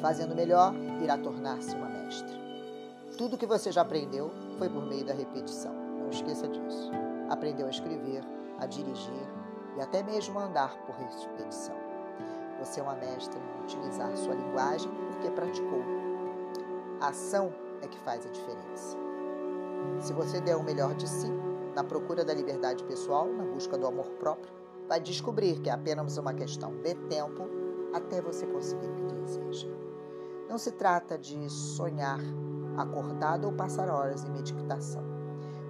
Fazendo 0.00 0.34
melhor, 0.34 0.74
irá 1.02 1.16
tornar-se 1.16 1.74
uma 1.74 1.88
mestra. 1.88 2.36
Tudo 3.16 3.38
que 3.38 3.46
você 3.46 3.70
já 3.70 3.82
aprendeu 3.82 4.30
foi 4.58 4.68
por 4.68 4.84
meio 4.84 5.04
da 5.04 5.14
repetição. 5.14 5.72
Não 5.72 6.10
esqueça 6.10 6.48
disso. 6.48 6.90
Aprendeu 7.30 7.66
a 7.66 7.70
escrever, 7.70 8.22
a 8.58 8.66
dirigir 8.66 9.28
e 9.76 9.80
até 9.80 10.02
mesmo 10.02 10.38
a 10.38 10.44
andar 10.44 10.76
por 10.84 10.94
repetição. 10.96 11.83
Você 12.64 12.80
é 12.80 12.82
uma 12.82 12.94
mestra 12.94 13.38
em 13.38 13.62
utilizar 13.62 14.16
sua 14.16 14.34
linguagem 14.34 14.90
porque 15.08 15.30
praticou. 15.30 15.82
A 16.98 17.08
ação 17.08 17.52
é 17.82 17.86
que 17.86 17.98
faz 17.98 18.24
a 18.24 18.30
diferença. 18.30 18.96
Se 20.00 20.14
você 20.14 20.40
der 20.40 20.56
o 20.56 20.62
melhor 20.62 20.94
de 20.94 21.06
si, 21.06 21.30
na 21.76 21.84
procura 21.84 22.24
da 22.24 22.32
liberdade 22.32 22.82
pessoal, 22.84 23.28
na 23.28 23.44
busca 23.44 23.76
do 23.76 23.86
amor 23.86 24.06
próprio, 24.12 24.50
vai 24.88 24.98
descobrir 24.98 25.60
que 25.60 25.68
é 25.68 25.74
apenas 25.74 26.16
uma 26.16 26.32
questão 26.32 26.74
de 26.76 26.94
tempo 26.94 27.46
até 27.92 28.22
você 28.22 28.46
conseguir 28.46 28.86
o 28.86 28.94
que 28.94 29.14
deseja. 29.14 29.68
Não 30.48 30.56
se 30.56 30.72
trata 30.72 31.18
de 31.18 31.50
sonhar 31.50 32.18
acordado 32.78 33.44
ou 33.44 33.52
passar 33.52 33.90
horas 33.90 34.24
em 34.24 34.30
meditação. 34.30 35.04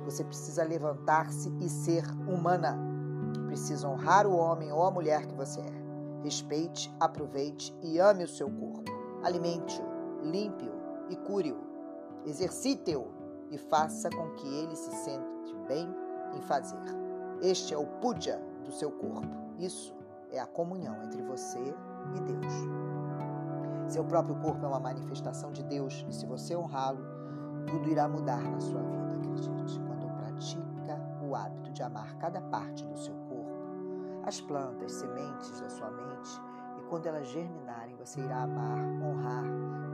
Você 0.05 0.23
precisa 0.23 0.63
levantar-se 0.63 1.53
e 1.61 1.69
ser 1.69 2.05
humana. 2.29 2.79
Precisa 3.49 3.89
honrar 3.89 4.29
o 4.29 4.37
homem 4.37 4.71
ou 4.71 4.85
a 4.85 4.93
mulher 4.93 5.27
que 5.27 5.35
você 5.35 5.61
é. 5.61 5.84
Respeite, 6.25 6.91
aproveite 6.99 7.77
e 7.83 7.99
ame 7.99 8.25
o 8.25 8.29
seu 8.29 8.51
corpo. 8.51 8.91
Alimente-o, 9.23 10.31
limpe-o 10.31 10.73
e 11.11 11.17
cure-o. 11.17 11.59
Exercite-o 12.25 13.07
e 13.51 13.59
faça 13.59 14.09
com 14.09 14.31
que 14.31 14.49
ele 14.49 14.75
se 14.75 14.91
sente 14.91 15.55
bem 15.69 15.87
em 16.35 16.41
fazer. 16.41 16.81
Este 17.43 17.75
é 17.75 17.79
o 17.79 17.87
puja 18.01 18.41
do 18.65 18.73
seu 18.73 18.91
corpo. 18.91 19.29
Isso 19.59 19.95
é 20.31 20.41
a 20.41 20.47
comunhão 20.47 20.97
entre 21.03 21.21
você 21.21 21.61
e 21.61 22.21
Deus. 22.21 22.55
Seu 23.87 24.03
próprio 24.03 24.37
corpo 24.37 24.65
é 24.65 24.69
uma 24.69 24.81
manifestação 24.81 25.53
de 25.53 25.63
Deus 25.63 26.07
e 26.09 26.13
se 26.15 26.25
você 26.25 26.57
honrá-lo, 26.57 27.05
tudo 27.67 27.91
irá 27.91 28.09
mudar 28.09 28.43
na 28.43 28.61
sua 28.61 28.81
vida, 28.81 29.13
acredite. 29.13 29.79
Quando 29.81 30.07
pratica 30.17 30.99
o 31.23 31.35
hábito 31.35 31.71
de 31.71 31.83
amar 31.83 32.17
cada 32.17 32.41
parte 32.41 32.87
do 32.87 32.97
seu 32.97 33.13
corpo, 33.15 33.24
as 34.27 34.41
plantas, 34.41 34.93
sementes 34.93 35.61
da 35.61 35.69
sua 35.69 35.91
mente, 35.91 36.41
e 36.79 36.83
quando 36.89 37.07
elas 37.07 37.27
germinarem, 37.29 37.95
você 37.97 38.21
irá 38.21 38.43
amar, 38.43 38.79
honrar 39.03 39.45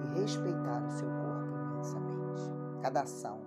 e 0.04 0.20
respeitar 0.20 0.82
o 0.84 0.90
seu 0.90 1.08
corpo 1.08 1.56
imensamente. 1.72 2.42
Cada 2.82 3.02
ação 3.02 3.40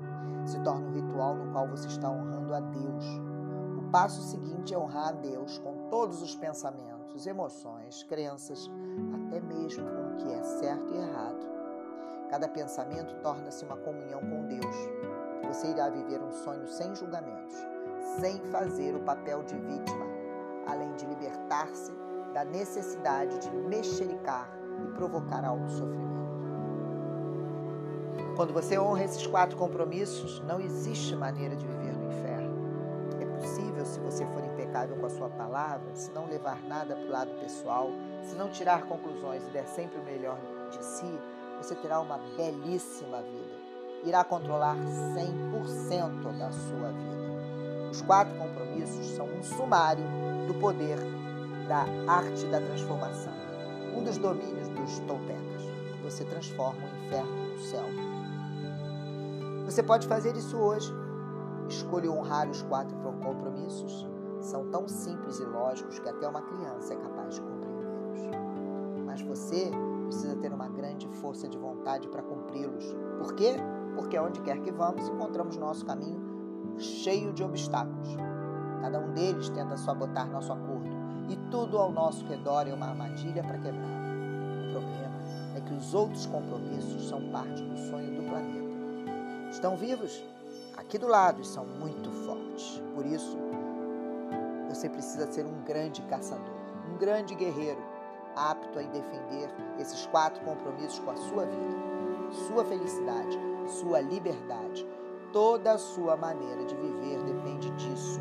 se 0.46 0.60
torna 0.62 0.88
um 0.88 0.94
ritual 0.94 1.36
no 1.36 1.52
qual 1.52 1.68
você 1.68 1.88
está 1.88 2.10
honrando 2.10 2.54
a 2.54 2.60
Deus. 2.60 3.06
O 3.78 3.90
passo 3.92 4.22
seguinte 4.22 4.74
é 4.74 4.78
honrar 4.78 5.10
a 5.10 5.12
Deus 5.14 5.58
com 5.60 5.90
todos 5.90 6.22
os 6.22 6.36
pensamentos, 6.36 7.26
emoções, 7.26 8.04
crenças, 8.04 8.70
até 9.14 9.40
mesmo 9.40 9.86
com 9.90 10.14
o 10.14 10.16
que 10.18 10.34
é 10.34 10.44
certo 10.44 10.94
e 10.94 10.98
errado. 10.98 11.54
Cada 12.30 12.48
pensamento 12.48 13.16
torna-se 13.22 13.64
uma 13.64 13.78
comunhão 13.78 14.20
com 14.20 14.48
Deus. 14.48 14.76
Você 15.48 15.68
irá 15.68 15.90
viver 15.90 16.22
um 16.22 16.32
sonho 16.32 16.68
sem 16.68 16.94
julgamentos, 16.96 17.56
sem 18.20 18.40
fazer 18.46 18.96
o 18.96 19.04
papel 19.04 19.44
de 19.44 19.56
vítima, 19.56 20.13
além 20.68 20.94
de 20.94 21.06
libertar-se 21.06 21.92
da 22.34 22.44
necessidade 22.44 23.38
de 23.40 23.52
mexericar 23.52 24.50
e 24.84 24.88
provocar 24.94 25.46
algo 25.46 25.70
sofrimento. 25.70 26.14
Quando 28.36 28.52
você 28.52 28.80
honra 28.80 29.04
esses 29.04 29.28
quatro 29.28 29.56
compromissos, 29.56 30.40
não 30.42 30.60
existe 30.60 31.16
maneira 31.16 31.56
de 31.56 31.68
viver 31.68 31.94
no 31.94 32.12
inferno. 32.12 32.54
É 33.22 33.26
possível 33.26 33.86
se 33.86 34.00
você 34.00 34.26
for 34.26 34.44
impecável 34.44 34.96
com 34.98 35.06
a 35.06 35.10
sua 35.10 35.30
palavra, 35.30 35.94
se 35.94 36.12
não 36.12 36.26
levar 36.26 36.60
nada 36.64 36.96
para 36.96 37.06
o 37.06 37.12
lado 37.12 37.32
pessoal, 37.40 37.92
se 38.24 38.36
não 38.36 38.50
tirar 38.50 38.88
conclusões 38.88 39.44
e 39.48 39.52
der 39.52 39.68
sempre 39.68 40.00
o 40.00 40.04
melhor 40.04 40.40
de 40.72 40.84
si, 40.84 41.20
você 41.58 41.76
terá 41.76 42.00
uma 42.00 42.18
belíssima 42.36 43.22
vida. 43.22 43.64
Irá 44.04 44.24
controlar 44.24 44.76
100% 44.76 46.38
da 46.38 46.52
sua 46.52 46.92
vida. 46.92 47.23
Os 47.94 48.02
quatro 48.02 48.36
compromissos 48.40 49.06
são 49.10 49.28
um 49.28 49.44
sumário 49.44 50.04
do 50.48 50.56
poder 50.56 50.98
da 51.68 51.86
arte 52.12 52.44
da 52.48 52.60
transformação, 52.60 53.32
um 53.96 54.04
dos 54.04 54.18
domínios 54.18 54.68
dos 54.70 54.98
toltecas. 55.02 55.62
Você 56.02 56.26
transforma 56.26 56.82
o 56.82 57.06
inferno 57.06 57.54
no 57.54 57.60
céu. 57.60 57.86
Você 59.66 59.84
pode 59.84 60.08
fazer 60.08 60.36
isso 60.36 60.58
hoje. 60.58 60.92
Escolha 61.70 62.10
honrar 62.10 62.50
os 62.50 62.64
quatro 62.64 62.98
compromissos. 62.98 64.10
São 64.40 64.72
tão 64.72 64.88
simples 64.88 65.40
e 65.40 65.46
lógicos 65.46 66.00
que 66.00 66.10
até 66.10 66.28
uma 66.28 66.42
criança 66.42 66.96
é 66.96 66.98
capaz 66.98 67.36
de 67.36 67.42
compreendê-los. 67.42 69.06
Mas 69.06 69.22
você 69.22 69.70
precisa 70.08 70.36
ter 70.38 70.52
uma 70.52 70.68
grande 70.68 71.08
força 71.22 71.48
de 71.48 71.60
vontade 71.60 72.08
para 72.08 72.24
cumpri-los. 72.24 72.86
Por 73.20 73.36
quê? 73.36 73.58
Porque 73.94 74.18
onde 74.18 74.42
quer 74.42 74.60
que 74.62 74.72
vamos, 74.72 75.08
encontramos 75.08 75.58
nosso 75.58 75.86
caminho 75.86 76.23
cheio 76.80 77.34
de 77.34 77.44
obstáculos. 77.44 78.16
Cada 78.82 79.00
um 79.00 79.14
deles 79.14 79.50
tenta 79.50 79.78
sabotar 79.78 80.28
nosso 80.30 80.52
acordo, 80.52 80.90
e 81.30 81.36
tudo 81.50 81.78
ao 81.78 81.92
nosso 81.92 82.26
redor 82.26 82.68
é 82.68 82.74
uma 82.74 82.88
armadilha 82.88 83.44
para 83.44 83.58
quebrar. 83.58 84.04
O 84.68 84.72
problema 84.72 85.16
é 85.56 85.62
que 85.62 85.74
os 85.74 85.94
outros 85.94 86.26
compromissos 86.26 87.08
são 87.08 87.22
parte 87.30 87.62
do 87.62 87.78
sonho 87.78 88.16
do 88.16 88.30
planeta. 88.30 89.50
Estão 89.50 89.78
vivos 89.78 90.24
aqui 90.76 90.98
do 90.98 91.08
lado 91.08 91.42
e 91.42 91.46
são 91.46 91.66
muito 91.66 92.12
fortes. 92.12 92.82
Por 92.94 93.06
isso, 93.06 93.38
você 94.68 94.90
precisa 94.90 95.32
ser 95.32 95.46
um 95.46 95.64
grande 95.64 96.02
caçador, 96.04 96.56
um 96.92 96.98
grande 96.98 97.36
guerreiro, 97.36 97.82
apto 98.36 98.80
a 98.80 98.82
defender 98.82 99.50
esses 99.80 100.06
quatro 100.08 100.44
compromissos 100.44 101.00
com 101.00 101.12
a 101.12 101.16
sua 101.16 101.46
vida, 101.46 102.34
sua 102.48 102.66
felicidade, 102.66 103.40
sua 103.68 104.02
liberdade. 104.02 104.86
Toda 105.34 105.72
a 105.72 105.78
sua 105.80 106.16
maneira 106.16 106.64
de 106.64 106.76
viver 106.76 107.24
depende 107.24 107.72
disso. 107.72 108.20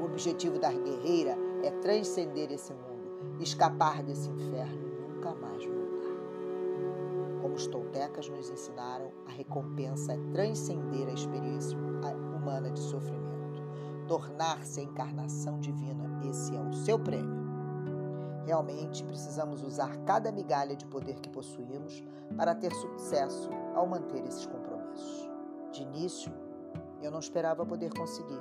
O 0.00 0.06
objetivo 0.06 0.58
da 0.58 0.72
guerreira 0.72 1.36
é 1.62 1.70
transcender 1.70 2.50
esse 2.50 2.72
mundo, 2.72 3.42
escapar 3.42 4.02
desse 4.02 4.26
inferno 4.30 4.88
e 4.88 5.12
nunca 5.12 5.34
mais 5.34 5.62
voltar. 5.66 7.42
Como 7.42 7.54
os 7.54 7.66
toltecas 7.66 8.26
nos 8.26 8.48
ensinaram, 8.48 9.12
a 9.26 9.30
recompensa 9.32 10.14
é 10.14 10.18
transcender 10.32 11.08
a 11.08 11.12
experiência 11.12 11.76
humana 11.78 12.70
de 12.70 12.80
sofrimento, 12.80 13.62
tornar-se 14.06 14.80
a 14.80 14.84
encarnação 14.84 15.60
divina. 15.60 16.22
Esse 16.26 16.56
é 16.56 16.60
o 16.60 16.72
seu 16.72 16.98
prêmio. 16.98 17.36
Realmente 18.46 19.04
precisamos 19.04 19.62
usar 19.62 19.94
cada 20.06 20.32
migalha 20.32 20.74
de 20.74 20.86
poder 20.86 21.20
que 21.20 21.28
possuímos 21.28 22.02
para 22.34 22.54
ter 22.54 22.72
sucesso 22.72 23.50
ao 23.74 23.86
manter 23.86 24.24
esses. 24.24 24.57
De 25.70 25.82
início, 25.82 26.32
eu 27.02 27.10
não 27.10 27.18
esperava 27.18 27.64
poder 27.64 27.92
conseguir. 27.92 28.40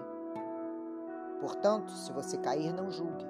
Portanto, 1.40 1.92
se 1.92 2.12
você 2.12 2.38
cair, 2.38 2.74
não 2.74 2.90
julgue. 2.90 3.26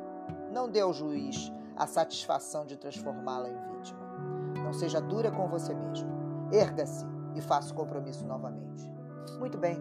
Não 0.52 0.70
dê 0.70 0.82
ao 0.82 0.94
juiz 0.94 1.52
a 1.76 1.86
satisfação 1.88 2.66
de 2.66 2.78
transformá-la 2.78 3.50
em 3.50 3.76
vítima. 3.76 4.00
Não 4.64 4.72
seja 4.72 5.02
dura 5.02 5.32
com 5.32 5.48
você 5.48 5.74
mesmo. 5.74 6.10
Erga-se 6.52 7.06
e 7.36 7.42
faça 7.42 7.74
o 7.74 7.76
compromisso 7.76 8.26
novamente. 8.26 8.90
Muito 9.40 9.58
bem, 9.58 9.78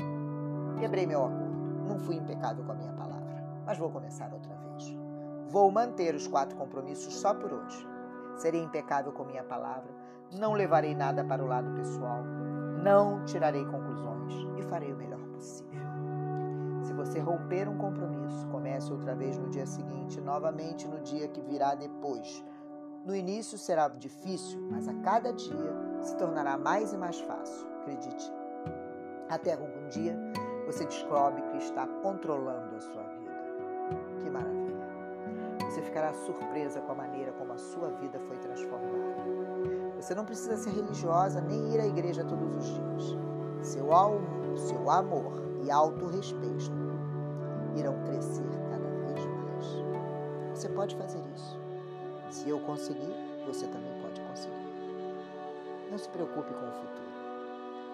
quebrei 0.78 1.06
meu 1.06 1.25
acordo. 1.25 1.56
Não 1.87 1.99
fui 1.99 2.16
impecável 2.16 2.64
com 2.64 2.73
a 2.73 2.75
minha 2.75 2.92
palavra, 2.92 3.44
mas 3.64 3.78
vou 3.78 3.90
começar 3.90 4.32
outra 4.32 4.54
vez. 4.54 4.96
Vou 5.49 5.70
manter 5.70 6.14
os 6.14 6.26
quatro 6.26 6.56
compromissos 6.56 7.14
só 7.14 7.32
por 7.32 7.52
hoje. 7.52 7.87
Serei 8.37 8.62
impecável 8.62 9.12
com 9.12 9.25
minha 9.25 9.44
palavra, 9.44 9.88
não 10.32 10.52
levarei 10.52 10.94
nada 10.94 11.25
para 11.25 11.42
o 11.42 11.46
lado 11.46 11.70
pessoal, 11.75 12.23
não 12.82 13.25
tirarei 13.25 13.64
conclusões 13.64 13.85
farei 14.66 14.92
o 14.92 14.96
melhor 14.96 15.20
possível. 15.28 15.80
Se 16.82 16.92
você 16.92 17.18
romper 17.18 17.68
um 17.68 17.76
compromisso, 17.76 18.46
comece 18.49 18.92
outra 18.92 19.14
vez 19.14 19.37
no 19.38 19.49
dia 19.49 19.66
seguinte, 19.66 20.20
novamente 20.20 20.87
no 20.87 21.00
dia 21.00 21.26
que 21.28 21.40
virá 21.40 21.75
depois. 21.75 22.44
No 23.04 23.14
início 23.14 23.58
será 23.58 23.88
difícil, 23.88 24.61
mas 24.70 24.88
a 24.88 24.94
cada 24.94 25.32
dia 25.32 25.75
se 26.00 26.16
tornará 26.16 26.56
mais 26.56 26.92
e 26.92 26.96
mais 26.96 27.20
fácil, 27.20 27.66
acredite. 27.80 28.32
Até 29.28 29.54
algum 29.54 29.88
dia 29.88 30.16
você 30.66 30.85
descobre 30.85 31.42
que 31.42 31.58
está 31.58 31.87
controlando 32.02 32.76
a 32.76 32.80
sua 32.80 33.02
vida. 33.02 33.37
Que 34.18 34.30
maravilha! 34.30 34.87
Você 35.68 35.82
ficará 35.82 36.12
surpresa 36.12 36.80
com 36.80 36.92
a 36.92 36.94
maneira 36.94 37.32
como 37.32 37.52
a 37.52 37.58
sua 37.58 37.90
vida 37.90 38.18
foi 38.20 38.37
transformada. 38.38 39.25
Você 39.96 40.14
não 40.14 40.25
precisa 40.25 40.56
ser 40.56 40.70
religiosa 40.70 41.40
nem 41.40 41.75
ir 41.75 41.80
à 41.80 41.87
igreja 41.87 42.25
todos 42.25 42.54
os 42.54 42.64
dias. 42.64 43.18
Seu, 43.62 43.88
seu 44.56 44.90
amor 44.90 45.32
e 45.62 45.71
autorrespeito 45.71 46.73
irão 47.76 47.95
crescer 48.04 48.45
cada 48.71 48.88
vez 48.88 49.26
mais. 49.26 49.66
Você 50.54 50.69
pode 50.69 50.97
fazer 50.97 51.23
isso. 51.34 51.58
Se 52.30 52.49
eu 52.49 52.58
conseguir, 52.60 53.14
você 53.47 53.66
também 53.66 53.92
pode 54.02 54.21
conseguir. 54.21 54.66
Não 55.90 55.99
se 55.99 56.08
preocupe 56.08 56.52
com 56.52 56.66
o 56.66 56.73
futuro. 56.73 57.06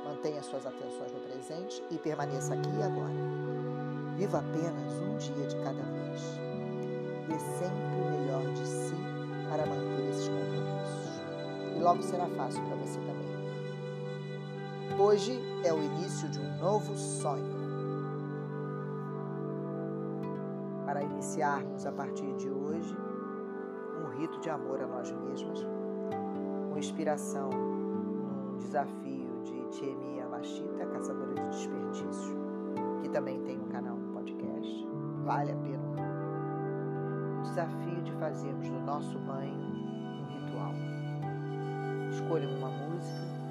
Mantenha 0.04 0.42
suas 0.42 0.66
atenções 0.66 1.12
no 1.12 1.20
presente 1.20 1.82
e 1.90 1.98
permaneça 1.98 2.54
aqui 2.54 2.70
e 2.70 2.82
agora. 2.82 3.12
Viva 4.16 4.38
apenas 4.38 4.92
um 5.00 5.16
dia 5.16 5.46
de 5.46 5.56
cada 5.56 5.82
vez. 5.82 6.22
Dê 7.28 7.38
sempre 7.38 8.00
o 8.00 8.10
melhor 8.10 8.44
de 8.52 8.66
si 8.66 8.96
para 9.48 9.66
manter 9.66 10.10
esses 10.10 10.28
compromissos. 10.28 11.22
E 11.76 11.80
logo 11.80 12.02
será 12.02 12.26
fácil 12.30 12.62
para 12.64 12.76
você 12.76 12.98
também. 13.00 13.31
Hoje 14.98 15.40
é 15.64 15.72
o 15.72 15.82
início 15.82 16.28
de 16.28 16.38
um 16.38 16.58
novo 16.58 16.94
sonho. 16.94 17.62
Para 20.84 21.02
iniciarmos 21.02 21.86
a 21.86 21.92
partir 21.92 22.30
de 22.36 22.50
hoje 22.50 22.94
um 24.02 24.20
rito 24.20 24.38
de 24.40 24.50
amor 24.50 24.82
a 24.82 24.86
nós 24.86 25.10
mesmos, 25.10 25.66
com 26.70 26.78
inspiração 26.78 27.48
num 27.50 28.58
desafio 28.58 29.40
de 29.42 29.66
Tiemi 29.70 30.18
Yamashita, 30.18 30.86
caçadora 30.86 31.34
de 31.34 31.48
desperdício, 31.48 32.36
que 33.00 33.08
também 33.08 33.40
tem 33.44 33.58
um 33.58 33.68
canal 33.68 33.96
no 33.96 34.12
podcast. 34.12 34.88
Vale 35.24 35.52
a 35.52 35.56
pena. 35.56 35.82
O 37.38 37.42
desafio 37.42 38.02
de 38.02 38.12
fazermos 38.12 38.68
no 38.68 38.80
nosso 38.82 39.18
banho 39.20 39.54
um 39.54 40.44
ritual. 40.44 40.72
Escolham 42.10 42.50
uma 42.58 42.68
música, 42.68 43.41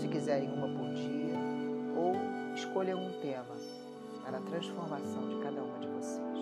se 0.00 0.08
quiserem 0.08 0.50
uma 0.50 0.66
por 0.66 0.94
dia, 0.94 1.36
ou 1.94 2.14
escolham 2.54 2.98
um 2.98 3.12
tema 3.20 3.54
para 4.24 4.38
a 4.38 4.40
transformação 4.40 5.28
de 5.28 5.36
cada 5.42 5.62
uma 5.62 5.78
de 5.78 5.88
vocês. 5.88 6.38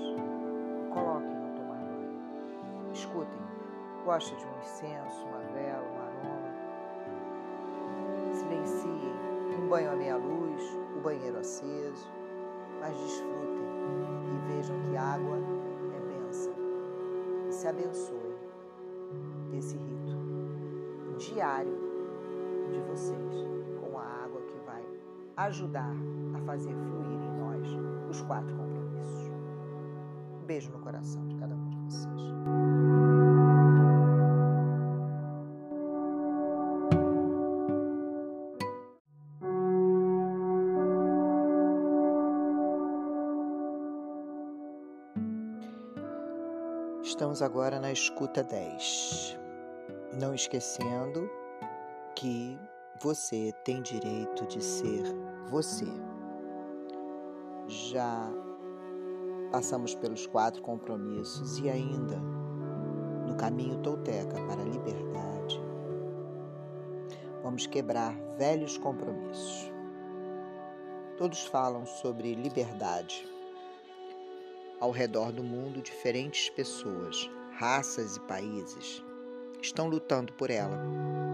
Coloquem 0.94 1.34
no 1.34 1.56
tomar 1.56 1.80
banho. 1.80 2.92
Escutem. 2.92 3.48
Gosta 4.04 4.36
de 4.36 4.44
um 4.44 4.58
incenso, 4.60 5.26
uma 5.26 5.40
vela, 5.52 5.82
um 5.82 5.98
aroma? 5.98 6.54
Silenciem 8.32 9.12
um 9.60 9.68
banho 9.68 9.90
à 9.90 9.96
meia 9.96 10.16
luz, 10.16 10.62
o 10.96 11.00
banheiro 11.00 11.38
aceso, 11.38 12.08
mas 12.80 12.96
desfrutem 12.96 13.66
e 14.24 14.54
vejam 14.54 14.76
que 14.82 14.96
água 14.96 15.36
é 15.36 16.00
bênção. 16.12 16.54
E 17.48 17.52
se 17.52 17.66
abençoem 17.66 18.36
desse 19.50 19.76
rito 19.76 20.16
diário 21.18 21.87
de 22.78 22.86
vocês 22.86 23.34
com 23.80 23.98
a 23.98 24.04
água 24.04 24.40
que 24.42 24.56
vai 24.64 24.84
ajudar 25.36 25.92
a 26.34 26.40
fazer 26.40 26.72
fluir 26.74 27.20
em 27.20 27.38
nós 27.38 27.68
os 28.08 28.22
quatro 28.22 28.54
compromissos. 28.54 29.32
Beijo 30.46 30.70
no 30.70 30.78
coração 30.78 31.26
de 31.26 31.34
cada 31.36 31.54
um 31.54 31.68
de 31.68 31.76
vocês. 31.76 32.08
Estamos 47.02 47.42
agora 47.42 47.80
na 47.80 47.90
escuta 47.90 48.44
10. 48.44 49.36
Não 50.12 50.34
esquecendo 50.34 51.28
que 52.18 52.58
você 53.00 53.52
tem 53.64 53.80
direito 53.80 54.44
de 54.48 54.60
ser 54.60 55.04
você. 55.48 55.86
Já 57.68 58.28
passamos 59.52 59.94
pelos 59.94 60.26
quatro 60.26 60.60
compromissos 60.60 61.60
e 61.60 61.70
ainda 61.70 62.16
no 63.24 63.36
caminho 63.36 63.78
tolteca 63.82 64.34
para 64.48 64.60
a 64.60 64.64
liberdade. 64.64 65.60
Vamos 67.44 67.68
quebrar 67.68 68.12
velhos 68.36 68.76
compromissos. 68.76 69.70
Todos 71.16 71.46
falam 71.46 71.86
sobre 71.86 72.34
liberdade. 72.34 73.28
Ao 74.80 74.90
redor 74.90 75.30
do 75.30 75.44
mundo, 75.44 75.80
diferentes 75.80 76.50
pessoas, 76.50 77.30
raças 77.52 78.16
e 78.16 78.20
países 78.22 79.04
estão 79.62 79.88
lutando 79.88 80.32
por 80.32 80.50
ela. 80.50 81.27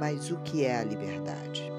Mas 0.00 0.30
o 0.30 0.38
que 0.38 0.64
é 0.64 0.78
a 0.78 0.82
liberdade? 0.82 1.70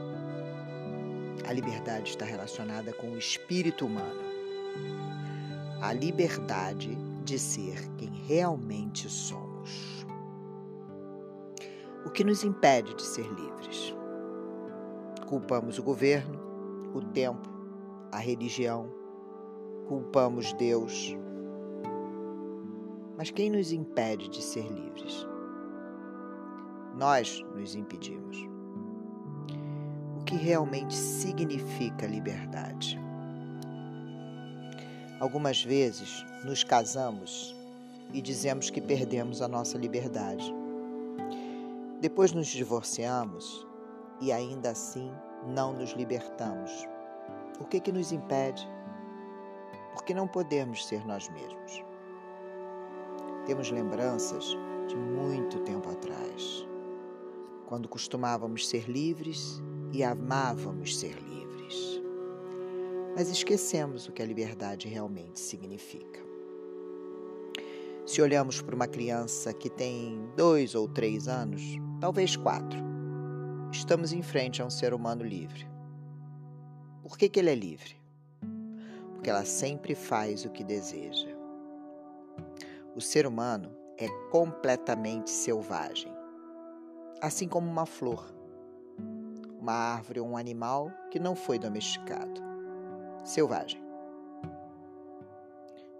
A 1.44 1.52
liberdade 1.52 2.12
está 2.12 2.24
relacionada 2.24 2.94
com 2.94 3.10
o 3.10 3.18
espírito 3.18 3.88
humano. 3.88 4.22
A 5.82 5.92
liberdade 5.92 6.96
de 7.26 7.40
ser 7.40 7.90
quem 7.98 8.12
realmente 8.28 9.10
somos. 9.10 10.06
O 12.06 12.12
que 12.12 12.24
nos 12.24 12.44
impede 12.44 12.94
de 12.94 13.02
ser 13.02 13.26
livres? 13.26 13.96
Culpamos 15.28 15.80
o 15.80 15.84
governo, 15.84 16.40
o 16.94 17.02
tempo, 17.02 17.50
a 18.12 18.20
religião, 18.20 18.88
culpamos 19.88 20.54
Deus. 20.54 21.18
Mas 23.18 23.32
quem 23.32 23.50
nos 23.50 23.72
impede 23.72 24.30
de 24.30 24.44
ser 24.44 24.68
livres? 24.68 25.31
Nós 26.96 27.42
nos 27.56 27.76
impedimos. 27.76 28.38
O 30.20 30.24
que 30.26 30.36
realmente 30.36 30.94
significa 30.94 32.06
liberdade? 32.06 33.00
Algumas 35.20 35.64
vezes 35.64 36.26
nos 36.44 36.64
casamos 36.64 37.56
e 38.14 38.22
dizemos 38.22 38.70
que 38.70 38.82
perdemos 38.82 39.42
a 39.42 39.48
nossa 39.48 39.78
liberdade. 39.78 40.54
Depois 42.02 42.34
nos 42.34 42.48
divorciamos 42.48 43.68
e 44.20 44.32
ainda 44.32 44.72
assim 44.72 45.12
não 45.46 45.74
nos 45.74 45.92
libertamos. 45.92 46.72
O 47.60 47.66
que 47.66 47.80
que 47.80 47.92
nos 47.92 48.12
impede? 48.12 48.68
Porque 49.94 50.14
não 50.14 50.28
podemos 50.28 50.88
ser 50.88 51.06
nós 51.06 51.30
mesmos. 51.30 51.84
Temos 53.46 53.70
lembranças 53.70 54.58
de 54.88 54.96
muito 54.96 55.60
tempo 55.60 55.90
atrás, 55.90 56.68
quando 57.72 57.88
costumávamos 57.88 58.68
ser 58.68 58.90
livres 58.90 59.64
e 59.94 60.04
amávamos 60.04 61.00
ser 61.00 61.16
livres. 61.24 62.02
Mas 63.16 63.30
esquecemos 63.30 64.10
o 64.10 64.12
que 64.12 64.22
a 64.22 64.26
liberdade 64.26 64.90
realmente 64.90 65.40
significa. 65.40 66.20
Se 68.06 68.22
olhamos 68.22 68.62
para 68.62 68.76
uma 68.76 68.88
criança 68.88 69.54
que 69.54 69.70
tem 69.70 70.20
dois 70.36 70.76
ou 70.76 70.86
três 70.86 71.30
anos, 71.30 71.62
talvez 72.02 72.36
quatro, 72.36 72.78
estamos 73.72 74.12
em 74.12 74.22
frente 74.22 74.62
a 74.62 74.66
um 74.66 74.70
ser 74.70 74.94
humano 74.94 75.24
livre. 75.24 75.66
Por 77.02 77.18
que, 77.18 77.30
que 77.30 77.40
ele 77.40 77.52
é 77.52 77.56
livre? 77.56 77.96
Porque 79.14 79.30
ela 79.30 79.46
sempre 79.46 79.96
faz 79.96 80.44
o 80.44 80.50
que 80.50 80.66
deseja. 80.66 81.30
O 82.94 83.00
ser 83.00 83.26
humano 83.26 83.72
é 83.98 84.10
completamente 84.30 85.30
selvagem, 85.30 86.12
assim 87.22 87.48
como 87.48 87.70
uma 87.70 87.86
flor, 87.86 88.26
uma 89.60 89.74
árvore 89.74 90.20
ou 90.20 90.28
um 90.28 90.36
animal 90.36 90.92
que 91.12 91.20
não 91.20 91.36
foi 91.36 91.60
domesticado. 91.60 92.42
Selvagem. 93.24 93.80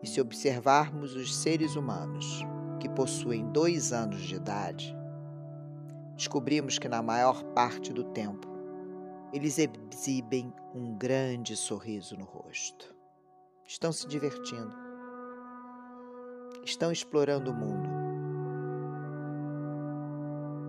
E 0.02 0.08
se 0.08 0.20
observarmos 0.20 1.16
os 1.16 1.36
seres 1.36 1.76
humanos 1.76 2.44
que 2.80 2.90
possuem 2.90 3.46
dois 3.52 3.94
anos 3.94 4.22
de 4.22 4.36
idade, 4.36 4.98
descobrimos 6.16 6.80
que 6.80 6.90
na 6.90 7.04
maior 7.04 7.44
parte 7.54 7.94
do 7.94 8.06
tempo 8.06 8.48
eles 9.32 9.60
exibem 9.60 10.52
um 10.74 10.98
grande 10.98 11.56
sorriso 11.56 12.18
no 12.18 12.26
rosto. 12.26 12.96
Estão 13.64 13.92
se 13.92 14.08
divertindo. 14.08 14.76
Estão 16.66 16.92
explorando 16.92 17.52
o 17.52 17.54
mundo. 17.54 18.11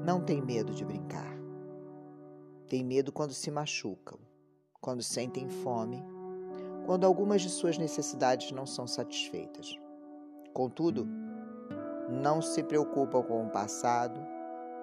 Não 0.04 0.20
tem 0.20 0.42
medo 0.42 0.72
de 0.72 0.84
brincar. 0.84 1.36
Tem 2.68 2.84
medo 2.84 3.12
quando 3.12 3.32
se 3.32 3.50
machucam, 3.50 4.18
quando 4.80 5.02
sentem 5.02 5.48
fome 5.48 6.04
quando 6.84 7.04
algumas 7.04 7.42
de 7.42 7.48
suas 7.48 7.78
necessidades 7.78 8.50
não 8.52 8.66
são 8.66 8.86
satisfeitas. 8.86 9.78
Contudo, 10.52 11.06
não 12.08 12.42
se 12.42 12.62
preocupam 12.62 13.22
com 13.22 13.46
o 13.46 13.50
passado, 13.50 14.20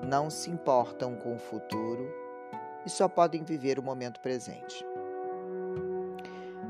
não 0.01 0.29
se 0.29 0.49
importam 0.49 1.15
com 1.15 1.36
o 1.36 1.39
futuro 1.39 2.10
e 2.86 2.89
só 2.89 3.08
podem 3.08 3.43
viver 3.43 3.77
o 3.77 3.84
momento 3.84 4.19
presente. 4.21 4.86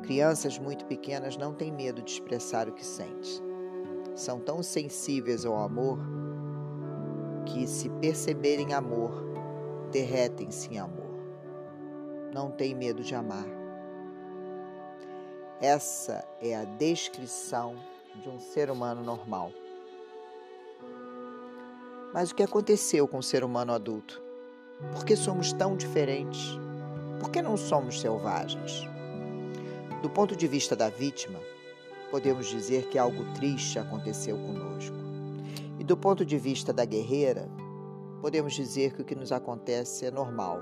Crianças 0.04 0.58
muito 0.58 0.86
pequenas 0.86 1.38
não 1.38 1.54
têm 1.54 1.72
medo 1.72 2.02
de 2.02 2.12
expressar 2.12 2.68
o 2.68 2.74
que 2.74 2.86
sente. 2.86 3.44
São 4.16 4.40
tão 4.40 4.64
sensíveis 4.64 5.46
ao 5.46 5.56
amor 5.56 6.00
que, 7.52 7.68
se 7.68 7.90
perceberem 7.90 8.74
amor, 8.74 9.12
derretem-se 9.92 10.74
em 10.74 10.80
amor. 10.80 11.10
Não 12.34 12.52
têm 12.52 12.76
medo 12.76 13.04
de 13.04 13.16
amar 13.16 13.60
essa 15.62 16.26
é 16.42 16.56
a 16.56 16.64
descrição 16.64 17.76
de 18.16 18.30
um 18.30 18.40
ser 18.40 18.72
humano 18.72 19.04
normal. 19.04 19.52
Mas 22.14 22.32
o 22.32 22.36
que 22.36 22.42
aconteceu 22.42 23.06
com 23.10 23.18
o 23.18 23.24
ser 23.24 23.44
humano 23.44 23.74
adulto? 23.74 24.22
Por 24.94 25.04
que 25.04 25.18
somos 25.18 25.52
tão 25.52 25.76
diferentes? 25.76 26.58
Por 27.20 27.30
que 27.30 27.42
não 27.42 27.58
somos 27.58 28.00
selvagens? 28.00 28.88
Do 30.02 30.10
ponto 30.10 30.34
de 30.34 30.48
vista 30.48 30.78
da 30.78 30.88
vítima, 30.88 31.42
podemos 32.10 32.48
dizer 32.48 32.88
que 32.88 32.98
algo 32.98 33.26
triste 33.34 33.78
aconteceu 33.78 34.38
conosco. 34.38 35.09
E 35.80 35.84
do 35.84 35.98
ponto 35.98 36.26
de 36.26 36.38
vista 36.38 36.72
da 36.72 36.86
guerreira, 36.86 37.50
podemos 38.22 38.54
dizer 38.54 38.94
que 38.94 39.02
o 39.02 39.06
que 39.06 39.16
nos 39.16 39.32
acontece 39.32 40.06
é 40.06 40.12
normal. 40.12 40.60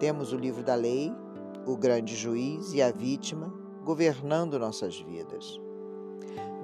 Temos 0.00 0.32
o 0.32 0.36
livro 0.36 0.64
da 0.64 0.74
lei 0.74 1.12
o 1.66 1.76
grande 1.76 2.14
juiz 2.14 2.72
e 2.74 2.82
a 2.82 2.90
vítima 2.90 3.52
governando 3.84 4.58
nossas 4.58 5.00
vidas. 5.00 5.60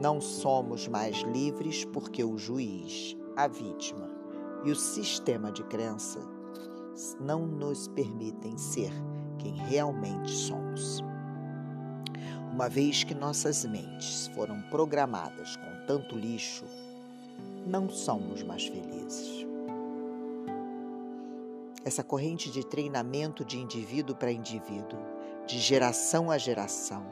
Não 0.00 0.20
somos 0.20 0.88
mais 0.88 1.18
livres 1.18 1.84
porque 1.84 2.24
o 2.24 2.36
juiz, 2.36 3.16
a 3.36 3.46
vítima 3.46 4.10
e 4.64 4.70
o 4.70 4.76
sistema 4.76 5.50
de 5.50 5.62
crença 5.64 6.20
não 7.20 7.46
nos 7.46 7.88
permitem 7.88 8.56
ser 8.58 8.92
quem 9.38 9.54
realmente 9.54 10.30
somos. 10.30 11.09
Uma 12.52 12.68
vez 12.68 13.04
que 13.04 13.14
nossas 13.14 13.64
mentes 13.64 14.26
foram 14.34 14.60
programadas 14.62 15.54
com 15.54 15.86
tanto 15.86 16.16
lixo, 16.16 16.64
não 17.64 17.88
somos 17.88 18.42
mais 18.42 18.66
felizes. 18.66 19.46
Essa 21.84 22.02
corrente 22.02 22.50
de 22.50 22.66
treinamento 22.66 23.44
de 23.44 23.56
indivíduo 23.56 24.16
para 24.16 24.32
indivíduo, 24.32 24.98
de 25.46 25.58
geração 25.60 26.28
a 26.28 26.36
geração, 26.36 27.06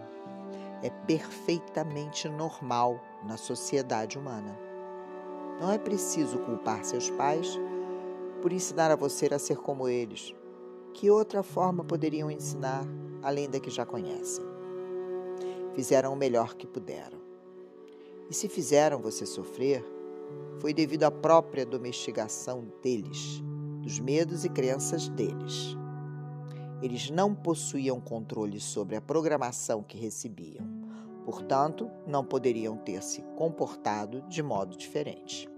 é 0.82 0.90
perfeitamente 0.90 2.28
normal 2.28 3.00
na 3.24 3.36
sociedade 3.36 4.18
humana. 4.18 4.58
Não 5.60 5.72
é 5.72 5.78
preciso 5.78 6.38
culpar 6.38 6.84
seus 6.84 7.08
pais 7.10 7.58
por 8.42 8.52
ensinar 8.52 8.90
a 8.90 8.96
você 8.96 9.32
a 9.32 9.38
ser 9.38 9.56
como 9.56 9.88
eles. 9.88 10.34
Que 10.94 11.10
outra 11.10 11.44
forma 11.44 11.84
poderiam 11.84 12.28
ensinar 12.28 12.84
além 13.22 13.48
da 13.48 13.60
que 13.60 13.70
já 13.70 13.86
conhecem? 13.86 14.57
Fizeram 15.78 16.12
o 16.12 16.16
melhor 16.16 16.56
que 16.56 16.66
puderam. 16.66 17.20
E 18.28 18.34
se 18.34 18.48
fizeram 18.48 19.00
você 19.00 19.24
sofrer, 19.24 19.80
foi 20.58 20.74
devido 20.74 21.04
à 21.04 21.10
própria 21.10 21.64
domesticação 21.64 22.66
deles 22.82 23.40
dos 23.80 24.00
medos 24.00 24.44
e 24.44 24.48
crenças 24.48 25.08
deles. 25.08 25.76
Eles 26.82 27.10
não 27.10 27.32
possuíam 27.32 28.00
controle 28.00 28.58
sobre 28.58 28.96
a 28.96 29.00
programação 29.00 29.80
que 29.84 29.96
recebiam, 29.96 30.66
portanto, 31.24 31.88
não 32.04 32.24
poderiam 32.24 32.76
ter 32.76 33.00
se 33.00 33.22
comportado 33.36 34.22
de 34.22 34.42
modo 34.42 34.76
diferente. 34.76 35.48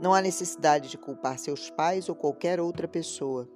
Não 0.00 0.14
há 0.14 0.22
necessidade 0.22 0.88
de 0.88 0.96
culpar 0.96 1.38
seus 1.38 1.68
pais 1.68 2.08
ou 2.08 2.14
qualquer 2.14 2.58
outra 2.58 2.88
pessoa, 2.88 3.46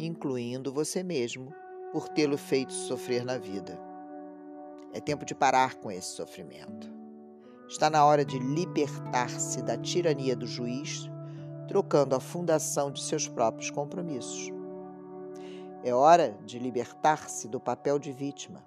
incluindo 0.00 0.72
você 0.72 1.04
mesmo, 1.04 1.54
por 1.92 2.08
tê-lo 2.08 2.36
feito 2.36 2.72
sofrer 2.72 3.24
na 3.24 3.38
vida. 3.38 3.85
É 4.96 5.00
tempo 5.00 5.26
de 5.26 5.34
parar 5.34 5.74
com 5.74 5.90
esse 5.90 6.08
sofrimento. 6.08 6.90
Está 7.68 7.90
na 7.90 8.02
hora 8.06 8.24
de 8.24 8.38
libertar-se 8.38 9.60
da 9.60 9.76
tirania 9.76 10.34
do 10.34 10.46
juiz 10.46 11.10
trocando 11.68 12.14
a 12.14 12.20
fundação 12.20 12.90
de 12.90 13.02
seus 13.02 13.28
próprios 13.28 13.70
compromissos. 13.70 14.50
É 15.84 15.92
hora 15.92 16.38
de 16.46 16.58
libertar-se 16.58 17.46
do 17.46 17.60
papel 17.60 17.98
de 17.98 18.10
vítima. 18.10 18.64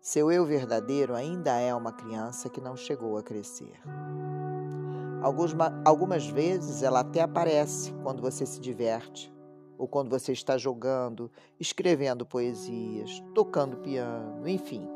Seu 0.00 0.32
eu 0.32 0.46
verdadeiro 0.46 1.14
ainda 1.14 1.60
é 1.60 1.74
uma 1.74 1.92
criança 1.92 2.48
que 2.48 2.58
não 2.58 2.74
chegou 2.74 3.18
a 3.18 3.22
crescer. 3.22 3.78
Algumas 5.84 6.26
vezes 6.26 6.82
ela 6.82 7.00
até 7.00 7.20
aparece 7.20 7.92
quando 8.02 8.22
você 8.22 8.46
se 8.46 8.58
diverte, 8.58 9.30
ou 9.80 9.88
quando 9.88 10.10
você 10.10 10.32
está 10.32 10.58
jogando, 10.58 11.30
escrevendo 11.58 12.26
poesias, 12.26 13.24
tocando 13.34 13.78
piano, 13.78 14.46
enfim, 14.46 14.86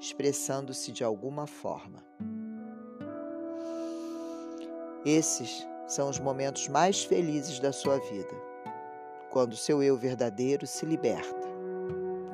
expressando-se 0.00 0.90
de 0.90 1.04
alguma 1.04 1.46
forma. 1.46 2.02
Esses 5.04 5.68
são 5.86 6.08
os 6.08 6.18
momentos 6.18 6.68
mais 6.68 7.04
felizes 7.04 7.60
da 7.60 7.70
sua 7.70 7.98
vida, 7.98 8.34
quando 9.30 9.54
seu 9.56 9.82
eu 9.82 9.94
verdadeiro 9.94 10.66
se 10.66 10.86
liberta, 10.86 11.46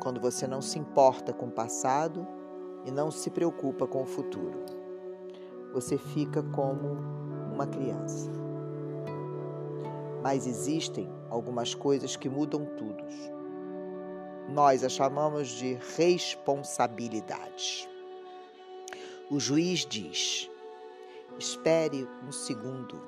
quando 0.00 0.20
você 0.20 0.46
não 0.46 0.62
se 0.62 0.78
importa 0.78 1.32
com 1.32 1.46
o 1.46 1.50
passado 1.52 2.24
e 2.84 2.92
não 2.92 3.10
se 3.10 3.30
preocupa 3.30 3.84
com 3.84 4.02
o 4.02 4.06
futuro. 4.06 4.64
Você 5.72 5.98
fica 5.98 6.40
como 6.40 6.98
uma 7.52 7.66
criança. 7.66 8.30
Mas 10.22 10.46
existem 10.46 11.17
algumas 11.30 11.74
coisas 11.74 12.16
que 12.16 12.28
mudam 12.28 12.64
tudo. 12.76 13.04
Nós 14.48 14.82
a 14.82 14.88
chamamos 14.88 15.48
de 15.48 15.78
responsabilidade. 15.96 17.88
O 19.30 19.38
juiz 19.38 19.84
diz: 19.86 20.50
Espere 21.38 22.08
um 22.26 22.32
segundo. 22.32 23.00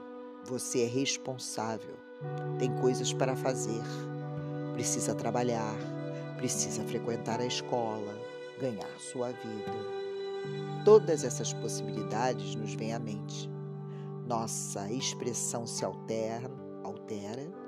Você 0.44 0.83
é 0.83 0.87
responsável. 0.87 1.96
Tem 2.59 2.70
coisas 2.76 3.12
para 3.12 3.35
fazer. 3.37 3.83
Precisa 4.74 5.14
trabalhar. 5.14 5.74
precisa 6.37 6.83
frequentar 6.85 7.38
a 7.38 7.44
escola, 7.44 8.14
ganhar 8.59 8.88
sua 8.98 9.28
vida. 9.28 9.72
Todas 10.87 11.22
essas 11.22 11.52
possibilidades 11.52 12.54
nos 12.54 12.74
vêm 12.74 12.94
à 12.94 12.98
mente. 12.98 13.50
Nossa 14.26 14.90
expressão 14.90 15.66
se 15.66 15.85
altera, 15.85 16.50
altera 16.83 17.60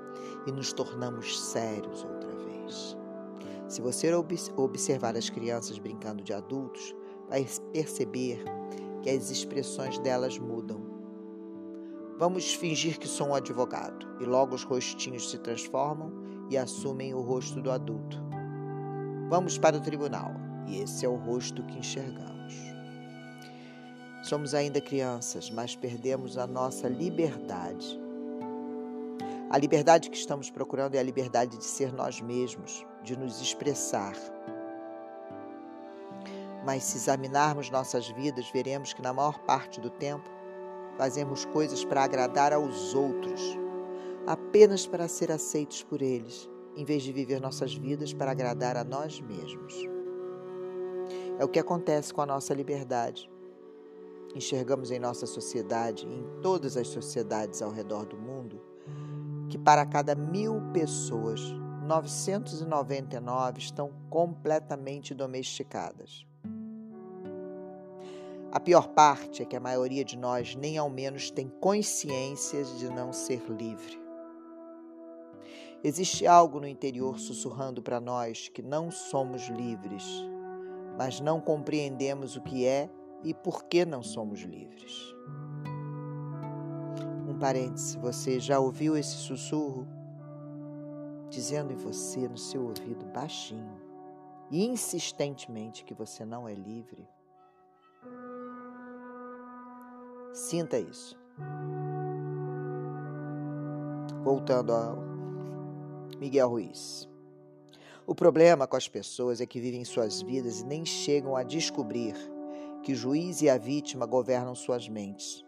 e 0.45 0.51
nos 0.51 0.73
tornamos 0.73 1.39
sérios 1.39 2.03
outra 2.03 2.33
vez. 2.35 2.97
Se 3.67 3.81
você 3.81 4.11
observar 4.55 5.15
as 5.15 5.29
crianças 5.29 5.79
brincando 5.79 6.23
de 6.23 6.33
adultos, 6.33 6.95
vai 7.29 7.47
perceber 7.71 8.43
que 9.01 9.09
as 9.09 9.29
expressões 9.29 9.97
delas 9.99 10.37
mudam. 10.37 10.81
Vamos 12.17 12.53
fingir 12.53 12.99
que 12.99 13.07
sou 13.07 13.29
um 13.29 13.35
advogado, 13.35 14.05
e 14.21 14.25
logo 14.25 14.53
os 14.53 14.63
rostinhos 14.63 15.29
se 15.29 15.37
transformam 15.39 16.11
e 16.49 16.57
assumem 16.57 17.13
o 17.13 17.21
rosto 17.21 17.61
do 17.61 17.71
adulto. 17.71 18.21
Vamos 19.29 19.57
para 19.57 19.77
o 19.77 19.81
tribunal, 19.81 20.31
e 20.67 20.79
esse 20.79 21.05
é 21.05 21.09
o 21.09 21.15
rosto 21.15 21.63
que 21.63 21.79
enxergamos. 21.79 22.53
Somos 24.23 24.53
ainda 24.53 24.79
crianças, 24.79 25.49
mas 25.49 25.75
perdemos 25.75 26.37
a 26.37 26.47
nossa 26.47 26.87
liberdade. 26.87 28.02
A 29.53 29.57
liberdade 29.59 30.09
que 30.09 30.17
estamos 30.17 30.49
procurando 30.49 30.95
é 30.95 30.99
a 30.99 31.03
liberdade 31.03 31.59
de 31.59 31.63
ser 31.63 31.93
nós 31.93 32.19
mesmos, 32.19 32.83
de 33.03 33.15
nos 33.15 33.39
expressar. 33.39 34.15
Mas 36.65 36.83
se 36.85 36.97
examinarmos 36.97 37.69
nossas 37.69 38.09
vidas, 38.09 38.49
veremos 38.51 38.93
que 38.93 39.01
na 39.03 39.13
maior 39.13 39.37
parte 39.41 39.79
do 39.79 39.91
tempo 39.91 40.27
fazemos 40.97 41.45
coisas 41.45 41.85
para 41.85 42.03
agradar 42.03 42.51
aos 42.51 42.95
outros, 42.95 43.55
apenas 44.25 44.87
para 44.87 45.07
ser 45.07 45.31
aceitos 45.31 45.83
por 45.83 46.01
eles, 46.01 46.49
em 46.75 46.83
vez 46.83 47.03
de 47.03 47.13
viver 47.13 47.39
nossas 47.39 47.75
vidas 47.75 48.11
para 48.11 48.31
agradar 48.31 48.75
a 48.75 48.83
nós 48.83 49.21
mesmos. 49.21 49.75
É 51.37 51.45
o 51.45 51.47
que 51.47 51.59
acontece 51.59 52.11
com 52.11 52.21
a 52.21 52.25
nossa 52.25 52.55
liberdade. 52.55 53.29
Enxergamos 54.33 54.89
em 54.89 54.97
nossa 54.97 55.27
sociedade, 55.27 56.07
em 56.07 56.41
todas 56.41 56.75
as 56.75 56.87
sociedades 56.87 57.61
ao 57.61 57.69
redor 57.69 58.07
do 58.07 58.17
mundo, 58.17 58.72
que 59.49 59.57
para 59.57 59.85
cada 59.85 60.15
mil 60.15 60.61
pessoas, 60.73 61.41
999 61.83 63.59
estão 63.59 63.91
completamente 64.09 65.13
domesticadas. 65.13 66.25
A 68.51 68.59
pior 68.59 68.89
parte 68.89 69.41
é 69.41 69.45
que 69.45 69.55
a 69.55 69.59
maioria 69.59 70.05
de 70.05 70.17
nós 70.17 70.55
nem 70.55 70.77
ao 70.77 70.89
menos 70.89 71.31
tem 71.31 71.47
consciência 71.47 72.63
de 72.63 72.87
não 72.87 73.11
ser 73.11 73.41
livre. 73.49 73.99
Existe 75.83 76.25
algo 76.25 76.59
no 76.59 76.67
interior 76.67 77.19
sussurrando 77.19 77.81
para 77.81 77.99
nós 77.99 78.49
que 78.49 78.61
não 78.61 78.91
somos 78.91 79.49
livres, 79.49 80.05
mas 80.97 81.19
não 81.19 81.41
compreendemos 81.41 82.35
o 82.35 82.41
que 82.41 82.65
é 82.65 82.89
e 83.23 83.33
por 83.33 83.65
que 83.65 83.83
não 83.85 84.03
somos 84.03 84.41
livres. 84.41 85.13
Um 87.43 87.45
parêntese, 87.45 87.97
você 87.97 88.39
já 88.39 88.57
ouviu 88.57 88.95
esse 88.95 89.17
sussurro? 89.17 89.85
Dizendo 91.29 91.73
em 91.73 91.75
você, 91.75 92.25
no 92.25 92.37
seu 92.37 92.63
ouvido, 92.63 93.05
baixinho 93.07 93.81
e 94.49 94.65
insistentemente 94.65 95.83
que 95.83 95.93
você 95.93 96.23
não 96.23 96.47
é 96.47 96.53
livre? 96.53 97.05
Sinta 100.31 100.79
isso. 100.79 101.19
Voltando 104.23 104.71
ao 104.71 104.95
Miguel 106.17 106.47
Ruiz. 106.47 107.09
O 108.07 108.15
problema 108.15 108.65
com 108.65 108.77
as 108.77 108.87
pessoas 108.87 109.41
é 109.41 109.45
que 109.45 109.59
vivem 109.59 109.83
suas 109.83 110.21
vidas 110.21 110.61
e 110.61 110.65
nem 110.65 110.85
chegam 110.85 111.35
a 111.35 111.43
descobrir 111.43 112.15
que 112.81 112.93
o 112.93 112.95
juiz 112.95 113.41
e 113.41 113.49
a 113.49 113.57
vítima 113.57 114.05
governam 114.05 114.55
suas 114.55 114.87
mentes 114.87 115.43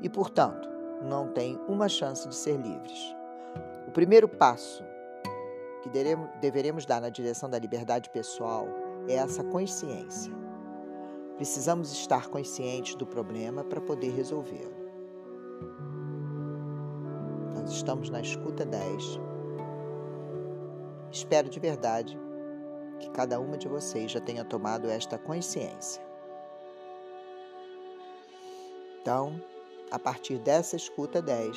e, 0.00 0.08
portanto, 0.08 0.71
não 1.04 1.28
têm 1.28 1.58
uma 1.68 1.88
chance 1.88 2.28
de 2.28 2.34
ser 2.34 2.56
livres. 2.56 3.14
O 3.86 3.90
primeiro 3.90 4.28
passo 4.28 4.84
que 5.82 5.90
deveremos 6.40 6.86
dar 6.86 7.00
na 7.00 7.08
direção 7.08 7.50
da 7.50 7.58
liberdade 7.58 8.08
pessoal 8.10 8.68
é 9.08 9.14
essa 9.14 9.42
consciência. 9.42 10.32
Precisamos 11.36 11.90
estar 11.92 12.28
conscientes 12.28 12.94
do 12.94 13.06
problema 13.06 13.64
para 13.64 13.80
poder 13.80 14.10
resolvê-lo. 14.10 14.82
Nós 17.54 17.70
estamos 17.72 18.10
na 18.10 18.20
escuta 18.20 18.64
10. 18.64 19.20
Espero 21.10 21.48
de 21.48 21.58
verdade 21.58 22.18
que 22.98 23.10
cada 23.10 23.40
uma 23.40 23.58
de 23.58 23.66
vocês 23.66 24.10
já 24.12 24.20
tenha 24.20 24.44
tomado 24.44 24.88
esta 24.88 25.18
consciência. 25.18 26.02
Então, 29.00 29.40
a 29.92 29.98
partir 29.98 30.38
dessa 30.38 30.74
escuta 30.74 31.22
10, 31.22 31.56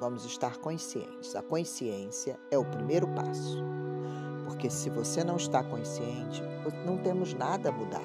vamos 0.00 0.24
estar 0.24 0.58
conscientes. 0.58 1.34
A 1.34 1.42
consciência 1.42 2.38
é 2.50 2.58
o 2.58 2.64
primeiro 2.64 3.08
passo. 3.08 3.58
Porque 4.44 4.68
se 4.68 4.90
você 4.90 5.24
não 5.24 5.36
está 5.36 5.62
consciente, 5.64 6.42
não 6.84 6.98
temos 6.98 7.32
nada 7.32 7.70
a 7.70 7.72
mudar 7.72 8.02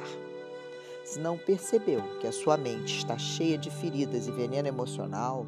se 1.03 1.19
não 1.19 1.37
percebeu 1.37 2.01
que 2.19 2.27
a 2.27 2.31
sua 2.31 2.55
mente 2.55 2.97
está 2.97 3.17
cheia 3.17 3.57
de 3.57 3.69
feridas 3.69 4.27
e 4.27 4.31
veneno 4.31 4.67
emocional, 4.67 5.45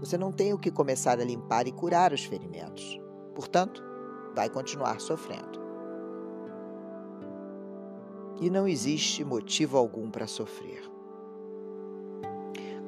você 0.00 0.16
não 0.16 0.32
tem 0.32 0.52
o 0.52 0.58
que 0.58 0.70
começar 0.70 1.20
a 1.20 1.24
limpar 1.24 1.66
e 1.66 1.72
curar 1.72 2.12
os 2.12 2.24
ferimentos. 2.24 2.98
Portanto, 3.34 3.82
vai 4.34 4.48
continuar 4.48 5.00
sofrendo. 5.00 5.60
E 8.40 8.48
não 8.48 8.66
existe 8.66 9.22
motivo 9.22 9.76
algum 9.76 10.10
para 10.10 10.26
sofrer. 10.26 10.89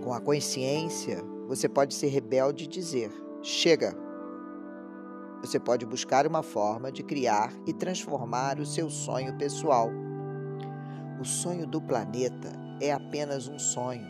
Com 0.03 0.13
a 0.13 0.21
consciência, 0.21 1.23
você 1.49 1.69
pode 1.69 1.95
ser 1.95 2.09
rebelde 2.09 2.65
e 2.65 2.69
dizer: 2.69 3.11
chega. 3.43 3.97
Você 5.41 5.59
pode 5.59 5.85
buscar 5.85 6.27
uma 6.27 6.43
forma 6.43 6.93
de 6.93 7.03
criar 7.03 7.53
e 7.67 7.73
transformar 7.73 8.61
o 8.61 8.67
seu 8.67 8.89
sonho 8.89 9.37
pessoal 9.37 9.91
o 11.23 11.25
sonho 11.25 11.69
do 11.69 11.81
planeta 11.81 12.53
é 12.81 12.91
apenas 12.93 13.47
um 13.47 13.57
sonho, 13.57 14.05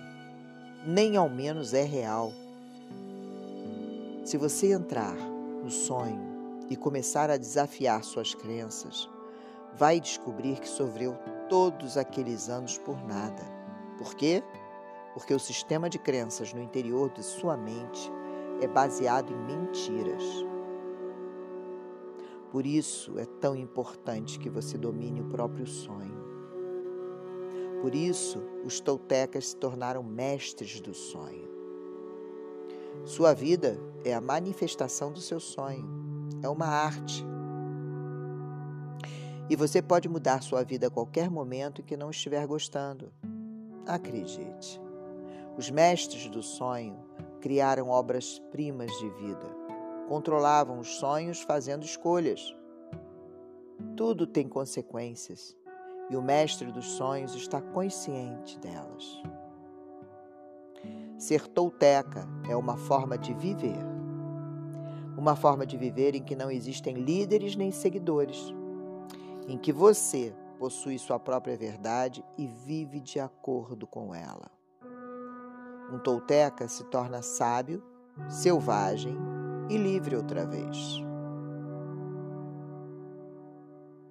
nem 0.87 1.15
ao 1.15 1.29
menos 1.29 1.75
é 1.75 1.83
real. 1.83 2.33
Se 4.25 4.39
você 4.39 4.73
entrar 4.73 5.15
no 5.63 5.71
sonho 5.71 6.65
e 6.71 6.75
começar 6.75 7.29
a 7.29 7.37
desafiar 7.37 8.03
suas 8.03 8.35
crenças, 8.35 9.11
vai 9.75 10.01
descobrir 10.01 10.59
que 10.59 10.67
sofreu 10.67 11.15
todos 11.51 11.99
aqueles 11.99 12.49
anos 12.49 12.79
por 12.79 12.97
nada. 13.07 13.43
Por 13.99 14.15
quê? 14.15 14.43
Porque 15.15 15.35
o 15.35 15.39
sistema 15.39 15.89
de 15.89 15.99
crenças 15.99 16.53
no 16.53 16.63
interior 16.63 17.11
de 17.11 17.23
sua 17.23 17.57
mente 17.57 18.11
é 18.61 18.69
baseado 18.69 19.33
em 19.33 19.57
mentiras. 19.57 20.23
Por 22.51 22.67
isso 22.67 23.19
é 23.19 23.25
tão 23.25 23.57
importante 23.57 24.39
que 24.39 24.51
você 24.51 24.77
domine 24.77 25.21
o 25.21 25.29
próprio 25.29 25.67
sonho. 25.67 26.23
Por 27.81 27.95
isso, 27.95 28.41
os 28.65 28.79
toltecas 28.79 29.49
se 29.49 29.57
tornaram 29.57 30.03
mestres 30.03 30.81
do 30.81 30.95
sonho. 30.95 31.51
Sua 33.05 33.35
vida 33.35 33.81
é 34.05 34.15
a 34.15 34.21
manifestação 34.21 35.11
do 35.11 35.21
seu 35.21 35.41
sonho, 35.41 35.89
é 36.43 36.49
uma 36.49 36.67
arte. 36.67 37.25
E 39.51 39.57
você 39.57 39.83
pode 39.83 40.09
mudar 40.09 40.43
sua 40.43 40.63
vida 40.63 40.87
a 40.87 40.91
qualquer 40.91 41.29
momento 41.29 41.81
em 41.81 41.85
que 41.85 41.97
não 41.97 42.11
estiver 42.11 42.47
gostando. 42.47 43.13
Acredite. 43.87 44.81
Os 45.57 45.71
mestres 45.71 46.29
do 46.29 46.43
sonho 46.43 46.97
criaram 47.41 47.91
obras-primas 47.91 48.91
de 48.99 49.11
vida. 49.11 49.47
Controlavam 50.09 50.79
os 50.79 50.97
sonhos 50.97 51.43
fazendo 51.43 51.85
escolhas. 51.85 52.57
Tudo 53.95 54.27
tem 54.27 54.49
consequências 54.49 55.55
e 56.09 56.17
o 56.17 56.23
mestre 56.23 56.73
dos 56.73 56.93
sonhos 56.93 57.35
está 57.35 57.61
consciente 57.61 58.59
delas. 58.59 59.23
Ser 61.19 61.47
tolteca 61.47 62.27
é 62.49 62.57
uma 62.57 62.77
forma 62.77 63.19
de 63.19 63.35
viver. 63.35 63.79
Uma 65.19 65.37
forma 65.37 65.67
de 65.67 65.77
viver 65.77 66.15
em 66.15 66.23
que 66.23 66.35
não 66.35 66.51
existem 66.51 66.95
líderes 66.95 67.57
nem 67.57 67.71
seguidores, 67.71 68.53
em 69.47 69.59
que 69.59 69.73
você 69.73 70.35
possui 70.59 70.99
sua 70.99 71.19
própria 71.19 71.57
verdade 71.57 72.25
e 72.39 72.47
vive 72.47 73.01
de 73.01 73.21
acordo 73.21 73.87
com 73.87 74.15
ela. 74.15 74.62
Um 75.93 75.99
tolteca 75.99 76.67
se 76.69 76.85
torna 76.85 77.21
sábio, 77.21 77.83
selvagem 78.29 79.15
e 79.69 79.77
livre 79.77 80.17
outra 80.17 80.47
vez. 80.47 81.03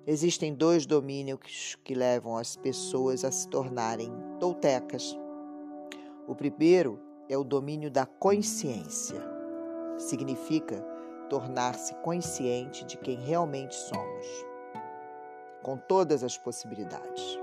Existem 0.06 0.54
dois 0.54 0.86
domínios 0.86 1.78
que 1.84 1.96
levam 1.96 2.38
as 2.38 2.56
pessoas 2.56 3.26
a 3.26 3.32
se 3.32 3.48
tornarem 3.48 4.12
toltecas. 4.40 5.18
O 6.28 6.36
primeiro 6.36 7.00
é 7.28 7.38
o 7.38 7.44
domínio 7.44 7.90
da 7.90 8.06
consciência. 8.06 9.22
Significa 9.98 10.82
tornar-se 11.30 11.96
consciente 11.96 12.84
de 12.86 12.98
quem 12.98 13.18
realmente 13.18 13.76
somos. 13.76 14.26
com 15.64 15.78
todas 15.78 16.24
as 16.24 16.38
possibilidades. 16.38 17.40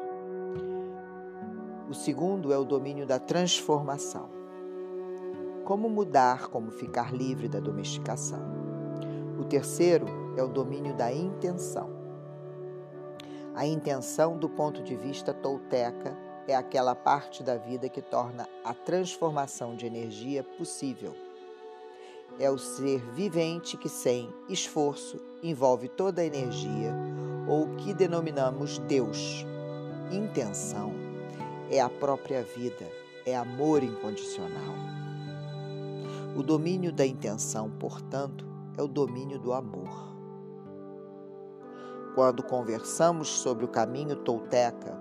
O 1.88 1.94
segundo 1.94 2.52
é 2.52 2.58
o 2.58 2.66
domínio 2.66 3.06
da 3.06 3.18
transformação. 3.18 4.28
Como 5.64 5.88
mudar, 5.88 6.48
como 6.48 6.70
ficar 6.70 7.14
livre 7.14 7.48
da 7.48 7.60
domesticação. 7.60 8.42
O 9.40 9.44
terceiro 9.44 10.04
é 10.36 10.42
o 10.42 10.48
domínio 10.48 10.94
da 10.94 11.10
intenção. 11.10 11.88
A 13.54 13.66
intenção, 13.66 14.36
do 14.36 14.50
ponto 14.50 14.82
de 14.82 14.94
vista 14.96 15.32
tolteca, 15.32 16.14
é 16.46 16.54
aquela 16.54 16.94
parte 16.94 17.42
da 17.42 17.56
vida 17.56 17.88
que 17.88 18.02
torna 18.02 18.46
a 18.62 18.74
transformação 18.74 19.74
de 19.74 19.86
energia 19.86 20.44
possível. 20.44 21.14
É 22.38 22.50
o 22.50 22.58
ser 22.58 23.00
vivente 23.12 23.78
que, 23.78 23.88
sem 23.88 24.28
esforço, 24.46 25.18
envolve 25.42 25.88
toda 25.88 26.20
a 26.20 26.26
energia, 26.26 26.94
ou 27.48 27.64
o 27.64 27.76
que 27.76 27.94
denominamos 27.94 28.78
Deus. 28.80 29.46
Intenção 30.12 31.07
é 31.70 31.80
a 31.80 31.88
própria 31.88 32.42
vida, 32.42 32.86
é 33.26 33.36
amor 33.36 33.82
incondicional. 33.82 34.74
O 36.36 36.42
domínio 36.42 36.92
da 36.92 37.06
intenção, 37.06 37.70
portanto, 37.70 38.46
é 38.76 38.82
o 38.82 38.88
domínio 38.88 39.38
do 39.38 39.52
amor. 39.52 40.08
Quando 42.14 42.42
conversamos 42.42 43.28
sobre 43.28 43.64
o 43.64 43.68
caminho 43.68 44.16
tolteca 44.16 44.98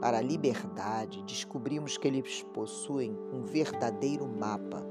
para 0.00 0.18
a 0.18 0.22
liberdade, 0.22 1.22
descobrimos 1.24 1.98
que 1.98 2.08
eles 2.08 2.42
possuem 2.54 3.16
um 3.32 3.42
verdadeiro 3.42 4.26
mapa 4.26 4.82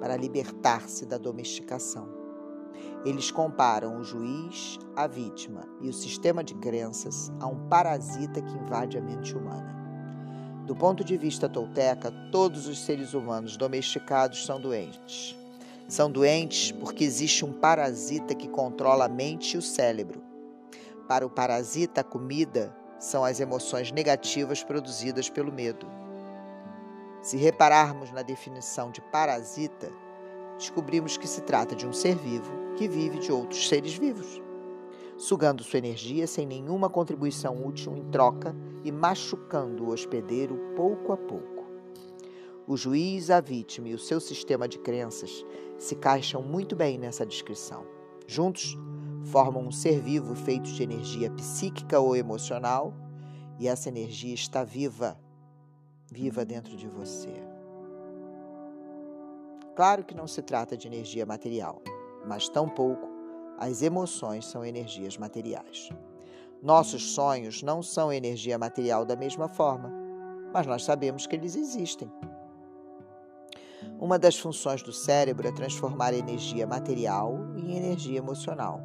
para 0.00 0.16
libertar-se 0.16 1.06
da 1.06 1.16
domesticação. 1.16 2.19
Eles 3.04 3.30
comparam 3.30 3.98
o 3.98 4.04
juiz, 4.04 4.78
a 4.94 5.06
vítima 5.06 5.66
e 5.80 5.88
o 5.88 5.92
sistema 5.92 6.44
de 6.44 6.54
crenças 6.54 7.32
a 7.40 7.46
um 7.46 7.68
parasita 7.68 8.42
que 8.42 8.58
invade 8.58 8.98
a 8.98 9.00
mente 9.00 9.36
humana. 9.36 9.80
Do 10.66 10.76
ponto 10.76 11.02
de 11.02 11.16
vista 11.16 11.48
tolteca, 11.48 12.12
todos 12.30 12.66
os 12.68 12.78
seres 12.84 13.14
humanos 13.14 13.56
domesticados 13.56 14.44
são 14.44 14.60
doentes. 14.60 15.36
São 15.88 16.10
doentes 16.10 16.70
porque 16.70 17.02
existe 17.02 17.44
um 17.44 17.52
parasita 17.52 18.34
que 18.34 18.46
controla 18.46 19.06
a 19.06 19.08
mente 19.08 19.54
e 19.54 19.58
o 19.58 19.62
cérebro. 19.62 20.22
Para 21.08 21.26
o 21.26 21.30
parasita, 21.30 22.02
a 22.02 22.04
comida 22.04 22.72
são 23.00 23.24
as 23.24 23.40
emoções 23.40 23.90
negativas 23.90 24.62
produzidas 24.62 25.28
pelo 25.28 25.50
medo. 25.50 25.86
Se 27.22 27.36
repararmos 27.36 28.12
na 28.12 28.22
definição 28.22 28.90
de 28.90 29.00
parasita, 29.00 29.90
descobrimos 30.60 31.16
que 31.16 31.26
se 31.26 31.40
trata 31.40 31.74
de 31.74 31.86
um 31.86 31.92
ser 31.92 32.14
vivo 32.16 32.52
que 32.76 32.86
vive 32.86 33.18
de 33.18 33.32
outros 33.32 33.66
seres 33.66 33.94
vivos, 33.94 34.40
sugando 35.16 35.64
sua 35.64 35.78
energia 35.78 36.26
sem 36.26 36.46
nenhuma 36.46 36.88
contribuição 36.88 37.66
útil 37.66 37.96
em 37.96 38.04
troca 38.10 38.54
e 38.84 38.92
machucando 38.92 39.84
o 39.84 39.88
hospedeiro 39.90 40.56
pouco 40.76 41.12
a 41.12 41.16
pouco. 41.16 41.64
O 42.66 42.76
juiz, 42.76 43.30
a 43.30 43.40
vítima 43.40 43.88
e 43.88 43.94
o 43.94 43.98
seu 43.98 44.20
sistema 44.20 44.68
de 44.68 44.78
crenças 44.78 45.44
se 45.78 45.96
caixam 45.96 46.42
muito 46.42 46.76
bem 46.76 46.98
nessa 46.98 47.26
descrição. 47.26 47.84
Juntos, 48.26 48.76
formam 49.24 49.66
um 49.66 49.72
ser 49.72 50.00
vivo 50.00 50.34
feito 50.34 50.70
de 50.70 50.82
energia 50.82 51.30
psíquica 51.32 51.98
ou 51.98 52.14
emocional, 52.14 52.94
e 53.58 53.66
essa 53.66 53.88
energia 53.88 54.34
está 54.34 54.62
viva, 54.62 55.18
viva 56.10 56.44
dentro 56.44 56.76
de 56.76 56.86
você. 56.86 57.49
Claro 59.74 60.04
que 60.04 60.14
não 60.14 60.26
se 60.26 60.42
trata 60.42 60.76
de 60.76 60.86
energia 60.86 61.24
material, 61.24 61.80
mas 62.26 62.48
tampouco 62.48 63.08
as 63.58 63.82
emoções 63.82 64.46
são 64.46 64.64
energias 64.64 65.16
materiais. 65.16 65.90
Nossos 66.62 67.14
sonhos 67.14 67.62
não 67.62 67.82
são 67.82 68.12
energia 68.12 68.58
material 68.58 69.04
da 69.04 69.16
mesma 69.16 69.48
forma, 69.48 69.92
mas 70.52 70.66
nós 70.66 70.84
sabemos 70.84 71.26
que 71.26 71.36
eles 71.36 71.56
existem. 71.56 72.10
Uma 73.98 74.18
das 74.18 74.38
funções 74.38 74.82
do 74.82 74.92
cérebro 74.92 75.46
é 75.46 75.52
transformar 75.52 76.14
energia 76.14 76.66
material 76.66 77.34
em 77.56 77.76
energia 77.76 78.18
emocional. 78.18 78.80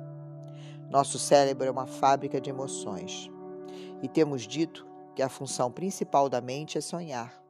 Nosso 0.89 1.17
cérebro 1.17 1.65
é 1.67 1.71
uma 1.71 1.86
fábrica 1.86 2.39
de 2.39 2.50
emoções 2.50 3.32
e 4.02 4.08
temos 4.08 4.43
dito 4.43 4.86
que 5.15 5.21
a 5.21 5.30
função 5.30 5.71
principal 5.71 6.30
da 6.30 6.41
mente 6.41 6.78
é 6.78 6.82
sonhar. 6.82 7.44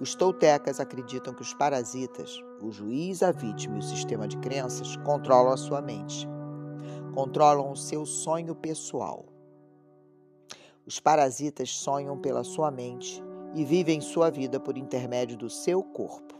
Os 0.00 0.14
toltecas 0.14 0.78
acreditam 0.78 1.34
que 1.34 1.42
os 1.42 1.52
parasitas, 1.52 2.40
o 2.62 2.70
juiz, 2.70 3.20
a 3.20 3.32
vítima 3.32 3.76
e 3.76 3.78
o 3.80 3.82
sistema 3.82 4.28
de 4.28 4.38
crenças 4.38 4.96
controlam 4.98 5.52
a 5.52 5.56
sua 5.56 5.82
mente, 5.82 6.28
controlam 7.12 7.72
o 7.72 7.76
seu 7.76 8.06
sonho 8.06 8.54
pessoal. 8.54 9.26
Os 10.86 11.00
parasitas 11.00 11.70
sonham 11.70 12.16
pela 12.16 12.44
sua 12.44 12.70
mente 12.70 13.20
e 13.54 13.64
vivem 13.64 14.00
sua 14.00 14.30
vida 14.30 14.60
por 14.60 14.78
intermédio 14.78 15.36
do 15.36 15.50
seu 15.50 15.82
corpo. 15.82 16.34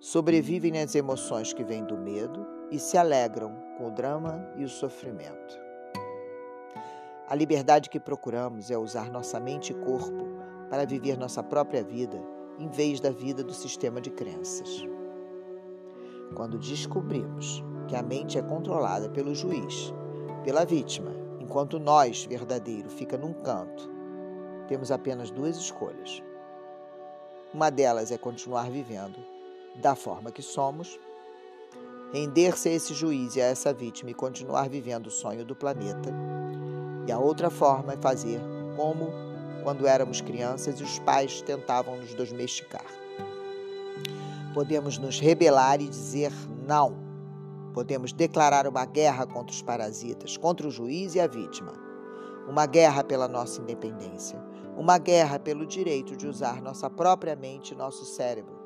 Sobrevivem 0.00 0.72
nas 0.72 0.94
emoções 0.94 1.52
que 1.52 1.62
vêm 1.62 1.84
do 1.84 1.98
medo 1.98 2.46
e 2.70 2.78
se 2.78 2.96
alegram 2.96 3.54
com 3.76 3.88
o 3.88 3.90
drama 3.90 4.50
e 4.56 4.64
o 4.64 4.68
sofrimento. 4.68 5.60
A 7.28 7.34
liberdade 7.34 7.90
que 7.90 8.00
procuramos 8.00 8.70
é 8.70 8.78
usar 8.78 9.10
nossa 9.10 9.38
mente 9.38 9.72
e 9.72 9.74
corpo 9.84 10.26
para 10.70 10.86
viver 10.86 11.18
nossa 11.18 11.42
própria 11.42 11.84
vida 11.84 12.18
em 12.58 12.68
vez 12.68 13.00
da 13.00 13.10
vida 13.10 13.42
do 13.42 13.52
sistema 13.52 14.00
de 14.00 14.10
crenças. 14.10 14.86
Quando 16.34 16.58
descobrimos 16.58 17.62
que 17.88 17.96
a 17.96 18.02
mente 18.02 18.38
é 18.38 18.42
controlada 18.42 19.08
pelo 19.08 19.34
juiz, 19.34 19.92
pela 20.44 20.64
vítima, 20.64 21.12
enquanto 21.40 21.78
nós, 21.78 22.24
verdadeiro, 22.24 22.88
fica 22.88 23.18
num 23.18 23.32
canto, 23.32 23.90
temos 24.68 24.90
apenas 24.90 25.30
duas 25.30 25.56
escolhas. 25.56 26.22
Uma 27.52 27.70
delas 27.70 28.10
é 28.10 28.16
continuar 28.16 28.70
vivendo 28.70 29.18
da 29.76 29.94
forma 29.94 30.30
que 30.30 30.42
somos, 30.42 30.98
render-se 32.12 32.68
a 32.68 32.72
esse 32.72 32.94
juiz 32.94 33.36
e 33.36 33.42
a 33.42 33.46
essa 33.46 33.72
vítima 33.72 34.10
e 34.10 34.14
continuar 34.14 34.68
vivendo 34.68 35.06
o 35.06 35.10
sonho 35.10 35.44
do 35.44 35.54
planeta. 35.54 36.10
E 37.06 37.12
a 37.12 37.18
outra 37.18 37.50
forma 37.50 37.94
é 37.94 37.96
fazer 37.96 38.40
como 38.76 39.31
quando 39.62 39.86
éramos 39.86 40.20
crianças 40.20 40.80
e 40.80 40.82
os 40.82 40.98
pais 40.98 41.42
tentavam 41.42 41.96
nos 41.96 42.14
domesticar. 42.14 42.84
Podemos 44.54 44.98
nos 44.98 45.18
rebelar 45.18 45.80
e 45.80 45.88
dizer 45.88 46.32
não. 46.66 46.96
Podemos 47.72 48.12
declarar 48.12 48.66
uma 48.66 48.84
guerra 48.84 49.26
contra 49.26 49.54
os 49.54 49.62
parasitas, 49.62 50.36
contra 50.36 50.66
o 50.66 50.70
juiz 50.70 51.14
e 51.14 51.20
a 51.20 51.26
vítima. 51.26 51.72
Uma 52.46 52.66
guerra 52.66 53.02
pela 53.02 53.26
nossa 53.26 53.62
independência. 53.62 54.38
Uma 54.76 54.98
guerra 54.98 55.38
pelo 55.38 55.66
direito 55.66 56.16
de 56.16 56.26
usar 56.26 56.60
nossa 56.60 56.90
própria 56.90 57.34
mente 57.34 57.72
e 57.72 57.76
nosso 57.76 58.04
cérebro. 58.04 58.60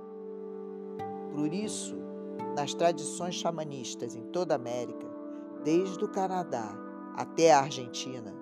Por 1.32 1.52
isso, 1.52 1.94
nas 2.56 2.74
tradições 2.74 3.34
xamanistas 3.34 4.14
em 4.14 4.22
toda 4.26 4.54
a 4.54 4.56
América, 4.56 5.06
desde 5.62 6.04
o 6.04 6.08
Canadá 6.08 6.74
até 7.14 7.52
a 7.52 7.60
Argentina, 7.60 8.34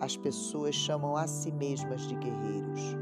as 0.00 0.16
pessoas 0.16 0.74
chamam 0.74 1.14
a 1.14 1.26
si 1.26 1.52
mesmas 1.52 2.08
de 2.08 2.14
guerreiros, 2.14 2.96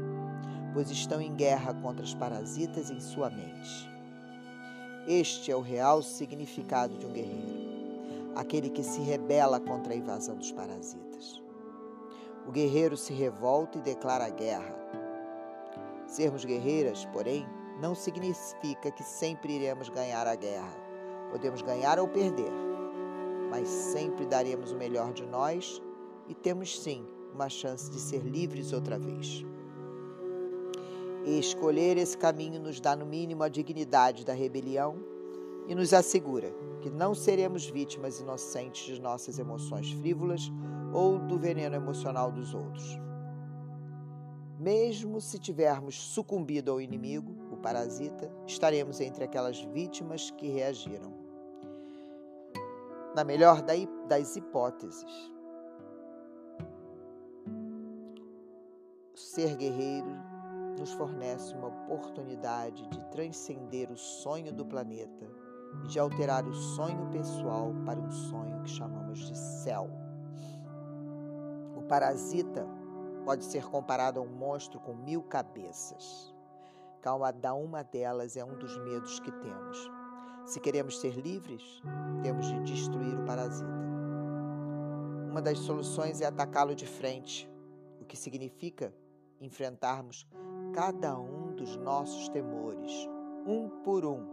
pois 0.73 0.91
estão 0.91 1.21
em 1.21 1.33
guerra 1.33 1.73
contra 1.73 2.03
os 2.03 2.13
parasitas 2.13 2.91
em 2.91 2.99
sua 2.99 3.29
mente. 3.29 3.89
Este 5.07 5.49
é 5.49 5.55
o 5.55 5.61
real 5.61 6.03
significado 6.03 6.97
de 6.97 7.05
um 7.05 7.13
guerreiro, 7.13 8.33
aquele 8.35 8.69
que 8.69 8.83
se 8.83 8.99
rebela 8.99 9.61
contra 9.61 9.93
a 9.93 9.95
invasão 9.95 10.35
dos 10.35 10.51
parasitas. 10.51 11.41
O 12.45 12.51
guerreiro 12.51 12.97
se 12.97 13.13
revolta 13.13 13.77
e 13.77 13.81
declara 13.81 14.29
guerra. 14.29 14.75
Sermos 16.05 16.43
guerreiras, 16.43 17.05
porém, 17.13 17.47
não 17.79 17.95
significa 17.95 18.91
que 18.91 19.03
sempre 19.03 19.53
iremos 19.53 19.87
ganhar 19.87 20.27
a 20.27 20.35
guerra. 20.35 20.75
Podemos 21.31 21.61
ganhar 21.61 21.97
ou 21.97 22.07
perder, 22.07 22.51
mas 23.49 23.69
sempre 23.69 24.25
daremos 24.25 24.71
o 24.71 24.75
melhor 24.75 25.13
de 25.13 25.25
nós 25.25 25.81
e 26.29 26.35
temos 26.35 26.79
sim 26.79 27.03
uma 27.33 27.49
chance 27.49 27.89
de 27.89 27.99
ser 27.99 28.21
livres 28.21 28.71
outra 28.71 28.97
vez. 28.97 29.43
E 31.25 31.37
escolher 31.39 31.97
esse 31.97 32.17
caminho 32.17 32.61
nos 32.61 32.79
dá, 32.79 32.95
no 32.95 33.05
mínimo, 33.05 33.43
a 33.43 33.49
dignidade 33.49 34.23
da 34.23 34.33
rebelião 34.33 34.95
e 35.67 35.75
nos 35.75 35.93
assegura 35.93 36.53
que 36.81 36.89
não 36.89 37.13
seremos 37.13 37.65
vítimas 37.65 38.19
inocentes 38.19 38.95
de 38.95 39.01
nossas 39.01 39.37
emoções 39.37 39.91
frívolas 39.91 40.49
ou 40.93 41.19
do 41.19 41.37
veneno 41.37 41.75
emocional 41.75 42.31
dos 42.31 42.53
outros. 42.53 42.97
Mesmo 44.59 45.21
se 45.21 45.39
tivermos 45.39 45.95
sucumbido 45.95 46.71
ao 46.71 46.81
inimigo, 46.81 47.33
o 47.51 47.57
parasita, 47.57 48.31
estaremos 48.45 48.99
entre 48.99 49.23
aquelas 49.23 49.61
vítimas 49.61 50.31
que 50.31 50.47
reagiram. 50.49 51.13
Na 53.15 53.23
melhor 53.23 53.63
das 54.07 54.35
hipóteses, 54.35 55.05
ser 59.19 59.55
guerreiro 59.57 60.09
nos 60.79 60.93
fornece 60.93 61.53
uma 61.53 61.67
oportunidade 61.67 62.87
de 62.87 63.01
transcender 63.11 63.91
o 63.91 63.97
sonho 63.97 64.53
do 64.53 64.65
planeta 64.65 65.27
e 65.83 65.87
de 65.87 65.99
alterar 65.99 66.47
o 66.47 66.53
sonho 66.53 67.09
pessoal 67.11 67.73
para 67.85 67.99
um 67.99 68.11
sonho 68.11 68.61
que 68.63 68.69
chamamos 68.69 69.19
de 69.19 69.37
céu. 69.37 69.89
parasita 71.87 72.67
pode 73.25 73.43
ser 73.43 73.65
comparado 73.65 74.19
a 74.19 74.23
um 74.23 74.27
monstro 74.27 74.79
com 74.79 74.93
mil 74.93 75.23
cabeças. 75.23 76.33
Cada 77.01 77.53
uma 77.55 77.83
delas 77.83 78.37
é 78.37 78.45
um 78.45 78.57
dos 78.57 78.77
medos 78.77 79.19
que 79.19 79.31
temos. 79.31 79.91
Se 80.45 80.59
queremos 80.59 80.99
ser 80.99 81.15
livres, 81.15 81.63
temos 82.21 82.47
de 82.47 82.59
destruir 82.61 83.19
o 83.19 83.25
parasita. 83.25 83.69
Uma 85.29 85.41
das 85.41 85.59
soluções 85.59 86.21
é 86.21 86.25
atacá-lo 86.25 86.75
de 86.75 86.85
frente, 86.85 87.49
o 87.99 88.05
que 88.05 88.17
significa 88.17 88.93
enfrentarmos 89.39 90.27
cada 90.73 91.17
um 91.17 91.53
dos 91.55 91.75
nossos 91.77 92.29
temores, 92.29 92.91
um 93.45 93.69
por 93.83 94.05
um. 94.05 94.25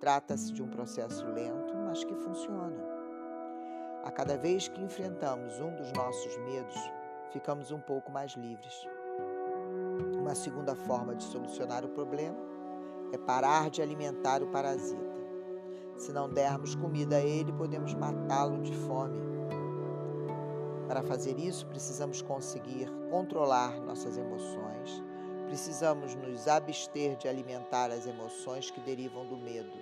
Trata-se 0.00 0.52
de 0.52 0.62
um 0.62 0.68
processo 0.68 1.24
lento, 1.26 1.74
mas 1.76 2.02
que 2.02 2.14
funciona. 2.14 2.82
A 4.04 4.10
cada 4.10 4.36
vez 4.36 4.66
que 4.66 4.82
enfrentamos 4.82 5.60
um 5.60 5.74
dos 5.76 5.92
nossos 5.92 6.36
medos, 6.38 6.76
ficamos 7.30 7.70
um 7.70 7.78
pouco 7.78 8.10
mais 8.10 8.32
livres. 8.32 8.86
Uma 10.18 10.34
segunda 10.34 10.74
forma 10.74 11.14
de 11.14 11.22
solucionar 11.22 11.84
o 11.84 11.88
problema 11.88 12.36
é 13.12 13.18
parar 13.18 13.70
de 13.70 13.80
alimentar 13.80 14.42
o 14.42 14.48
parasita. 14.48 15.12
Se 15.96 16.12
não 16.12 16.28
dermos 16.28 16.74
comida 16.74 17.16
a 17.16 17.20
ele, 17.20 17.52
podemos 17.52 17.94
matá-lo 17.94 18.60
de 18.60 18.74
fome. 18.74 19.31
Para 20.92 21.02
fazer 21.02 21.38
isso, 21.38 21.64
precisamos 21.68 22.20
conseguir 22.20 22.86
controlar 23.08 23.80
nossas 23.80 24.18
emoções, 24.18 25.02
precisamos 25.46 26.14
nos 26.14 26.46
abster 26.46 27.16
de 27.16 27.26
alimentar 27.26 27.90
as 27.90 28.06
emoções 28.06 28.70
que 28.70 28.78
derivam 28.78 29.24
do 29.24 29.38
medo. 29.38 29.72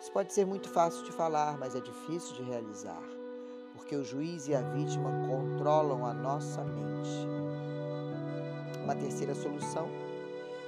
Isso 0.00 0.10
pode 0.10 0.32
ser 0.32 0.44
muito 0.44 0.68
fácil 0.68 1.04
de 1.04 1.12
falar, 1.12 1.56
mas 1.56 1.76
é 1.76 1.80
difícil 1.80 2.34
de 2.34 2.42
realizar, 2.42 3.00
porque 3.72 3.94
o 3.94 4.02
juiz 4.02 4.48
e 4.48 4.56
a 4.56 4.60
vítima 4.60 5.08
controlam 5.28 6.04
a 6.04 6.12
nossa 6.12 6.64
mente. 6.64 7.28
Uma 8.82 8.96
terceira 8.96 9.36
solução 9.36 9.88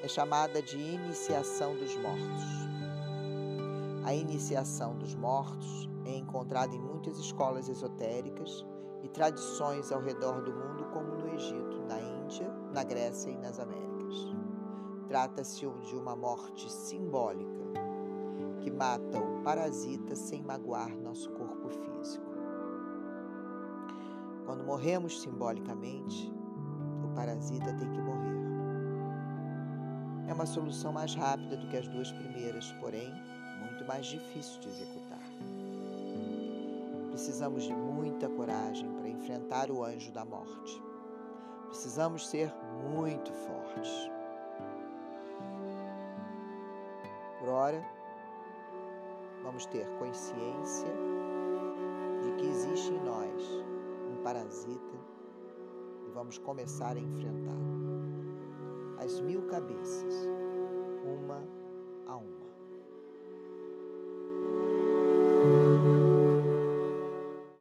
é 0.00 0.06
chamada 0.06 0.62
de 0.62 0.78
iniciação 0.78 1.74
dos 1.74 1.96
mortos. 1.96 2.44
A 4.04 4.14
iniciação 4.14 4.96
dos 4.96 5.12
mortos 5.16 5.90
é 6.04 6.14
encontrada 6.14 6.72
em 6.72 6.80
muitas 6.80 7.18
escolas 7.18 7.68
esotéricas 7.68 8.64
e 9.02 9.08
tradições 9.08 9.90
ao 9.90 10.00
redor 10.00 10.42
do 10.42 10.52
mundo, 10.52 10.84
como 10.92 11.16
no 11.16 11.34
Egito, 11.34 11.82
na 11.88 12.00
Índia, 12.00 12.48
na 12.72 12.84
Grécia 12.84 13.30
e 13.30 13.36
nas 13.36 13.58
Américas. 13.58 14.36
Trata-se 15.08 15.66
de 15.66 15.96
uma 15.96 16.16
morte 16.16 16.70
simbólica 16.70 17.62
que 18.60 18.70
mata 18.70 19.18
o 19.18 19.42
parasita 19.42 20.14
sem 20.14 20.42
magoar 20.42 20.96
nosso 20.96 21.30
corpo 21.32 21.68
físico. 21.68 22.32
Quando 24.46 24.64
morremos 24.64 25.20
simbolicamente, 25.20 26.32
o 27.04 27.14
parasita 27.14 27.74
tem 27.74 27.90
que 27.90 28.00
morrer. 28.00 28.42
É 30.28 30.32
uma 30.32 30.46
solução 30.46 30.92
mais 30.92 31.14
rápida 31.14 31.56
do 31.56 31.68
que 31.68 31.76
as 31.76 31.88
duas 31.88 32.10
primeiras, 32.12 32.70
porém 32.80 33.12
muito 33.62 33.84
mais 33.84 34.06
difícil 34.06 34.60
de 34.60 34.68
executar. 34.68 35.22
Precisamos 37.10 37.64
de 37.64 37.74
muita 38.02 38.28
coragem 38.28 38.90
para 38.94 39.08
enfrentar 39.08 39.70
o 39.70 39.84
anjo 39.84 40.10
da 40.10 40.24
morte. 40.24 40.82
Precisamos 41.68 42.28
ser 42.28 42.52
muito 42.90 43.32
fortes. 43.32 44.10
Por 47.38 47.48
ora, 47.48 47.80
vamos 49.44 49.66
ter 49.66 49.86
consciência 50.00 50.88
de 52.22 52.32
que 52.32 52.46
existe 52.48 52.92
em 52.92 53.04
nós 53.04 53.64
um 54.10 54.20
parasita 54.24 54.96
e 56.04 56.10
vamos 56.10 56.38
começar 56.38 56.96
a 56.96 57.00
enfrentá-lo. 57.00 57.62
As 58.98 59.20
mil 59.20 59.46
cabeças, 59.46 60.28
uma 61.04 61.40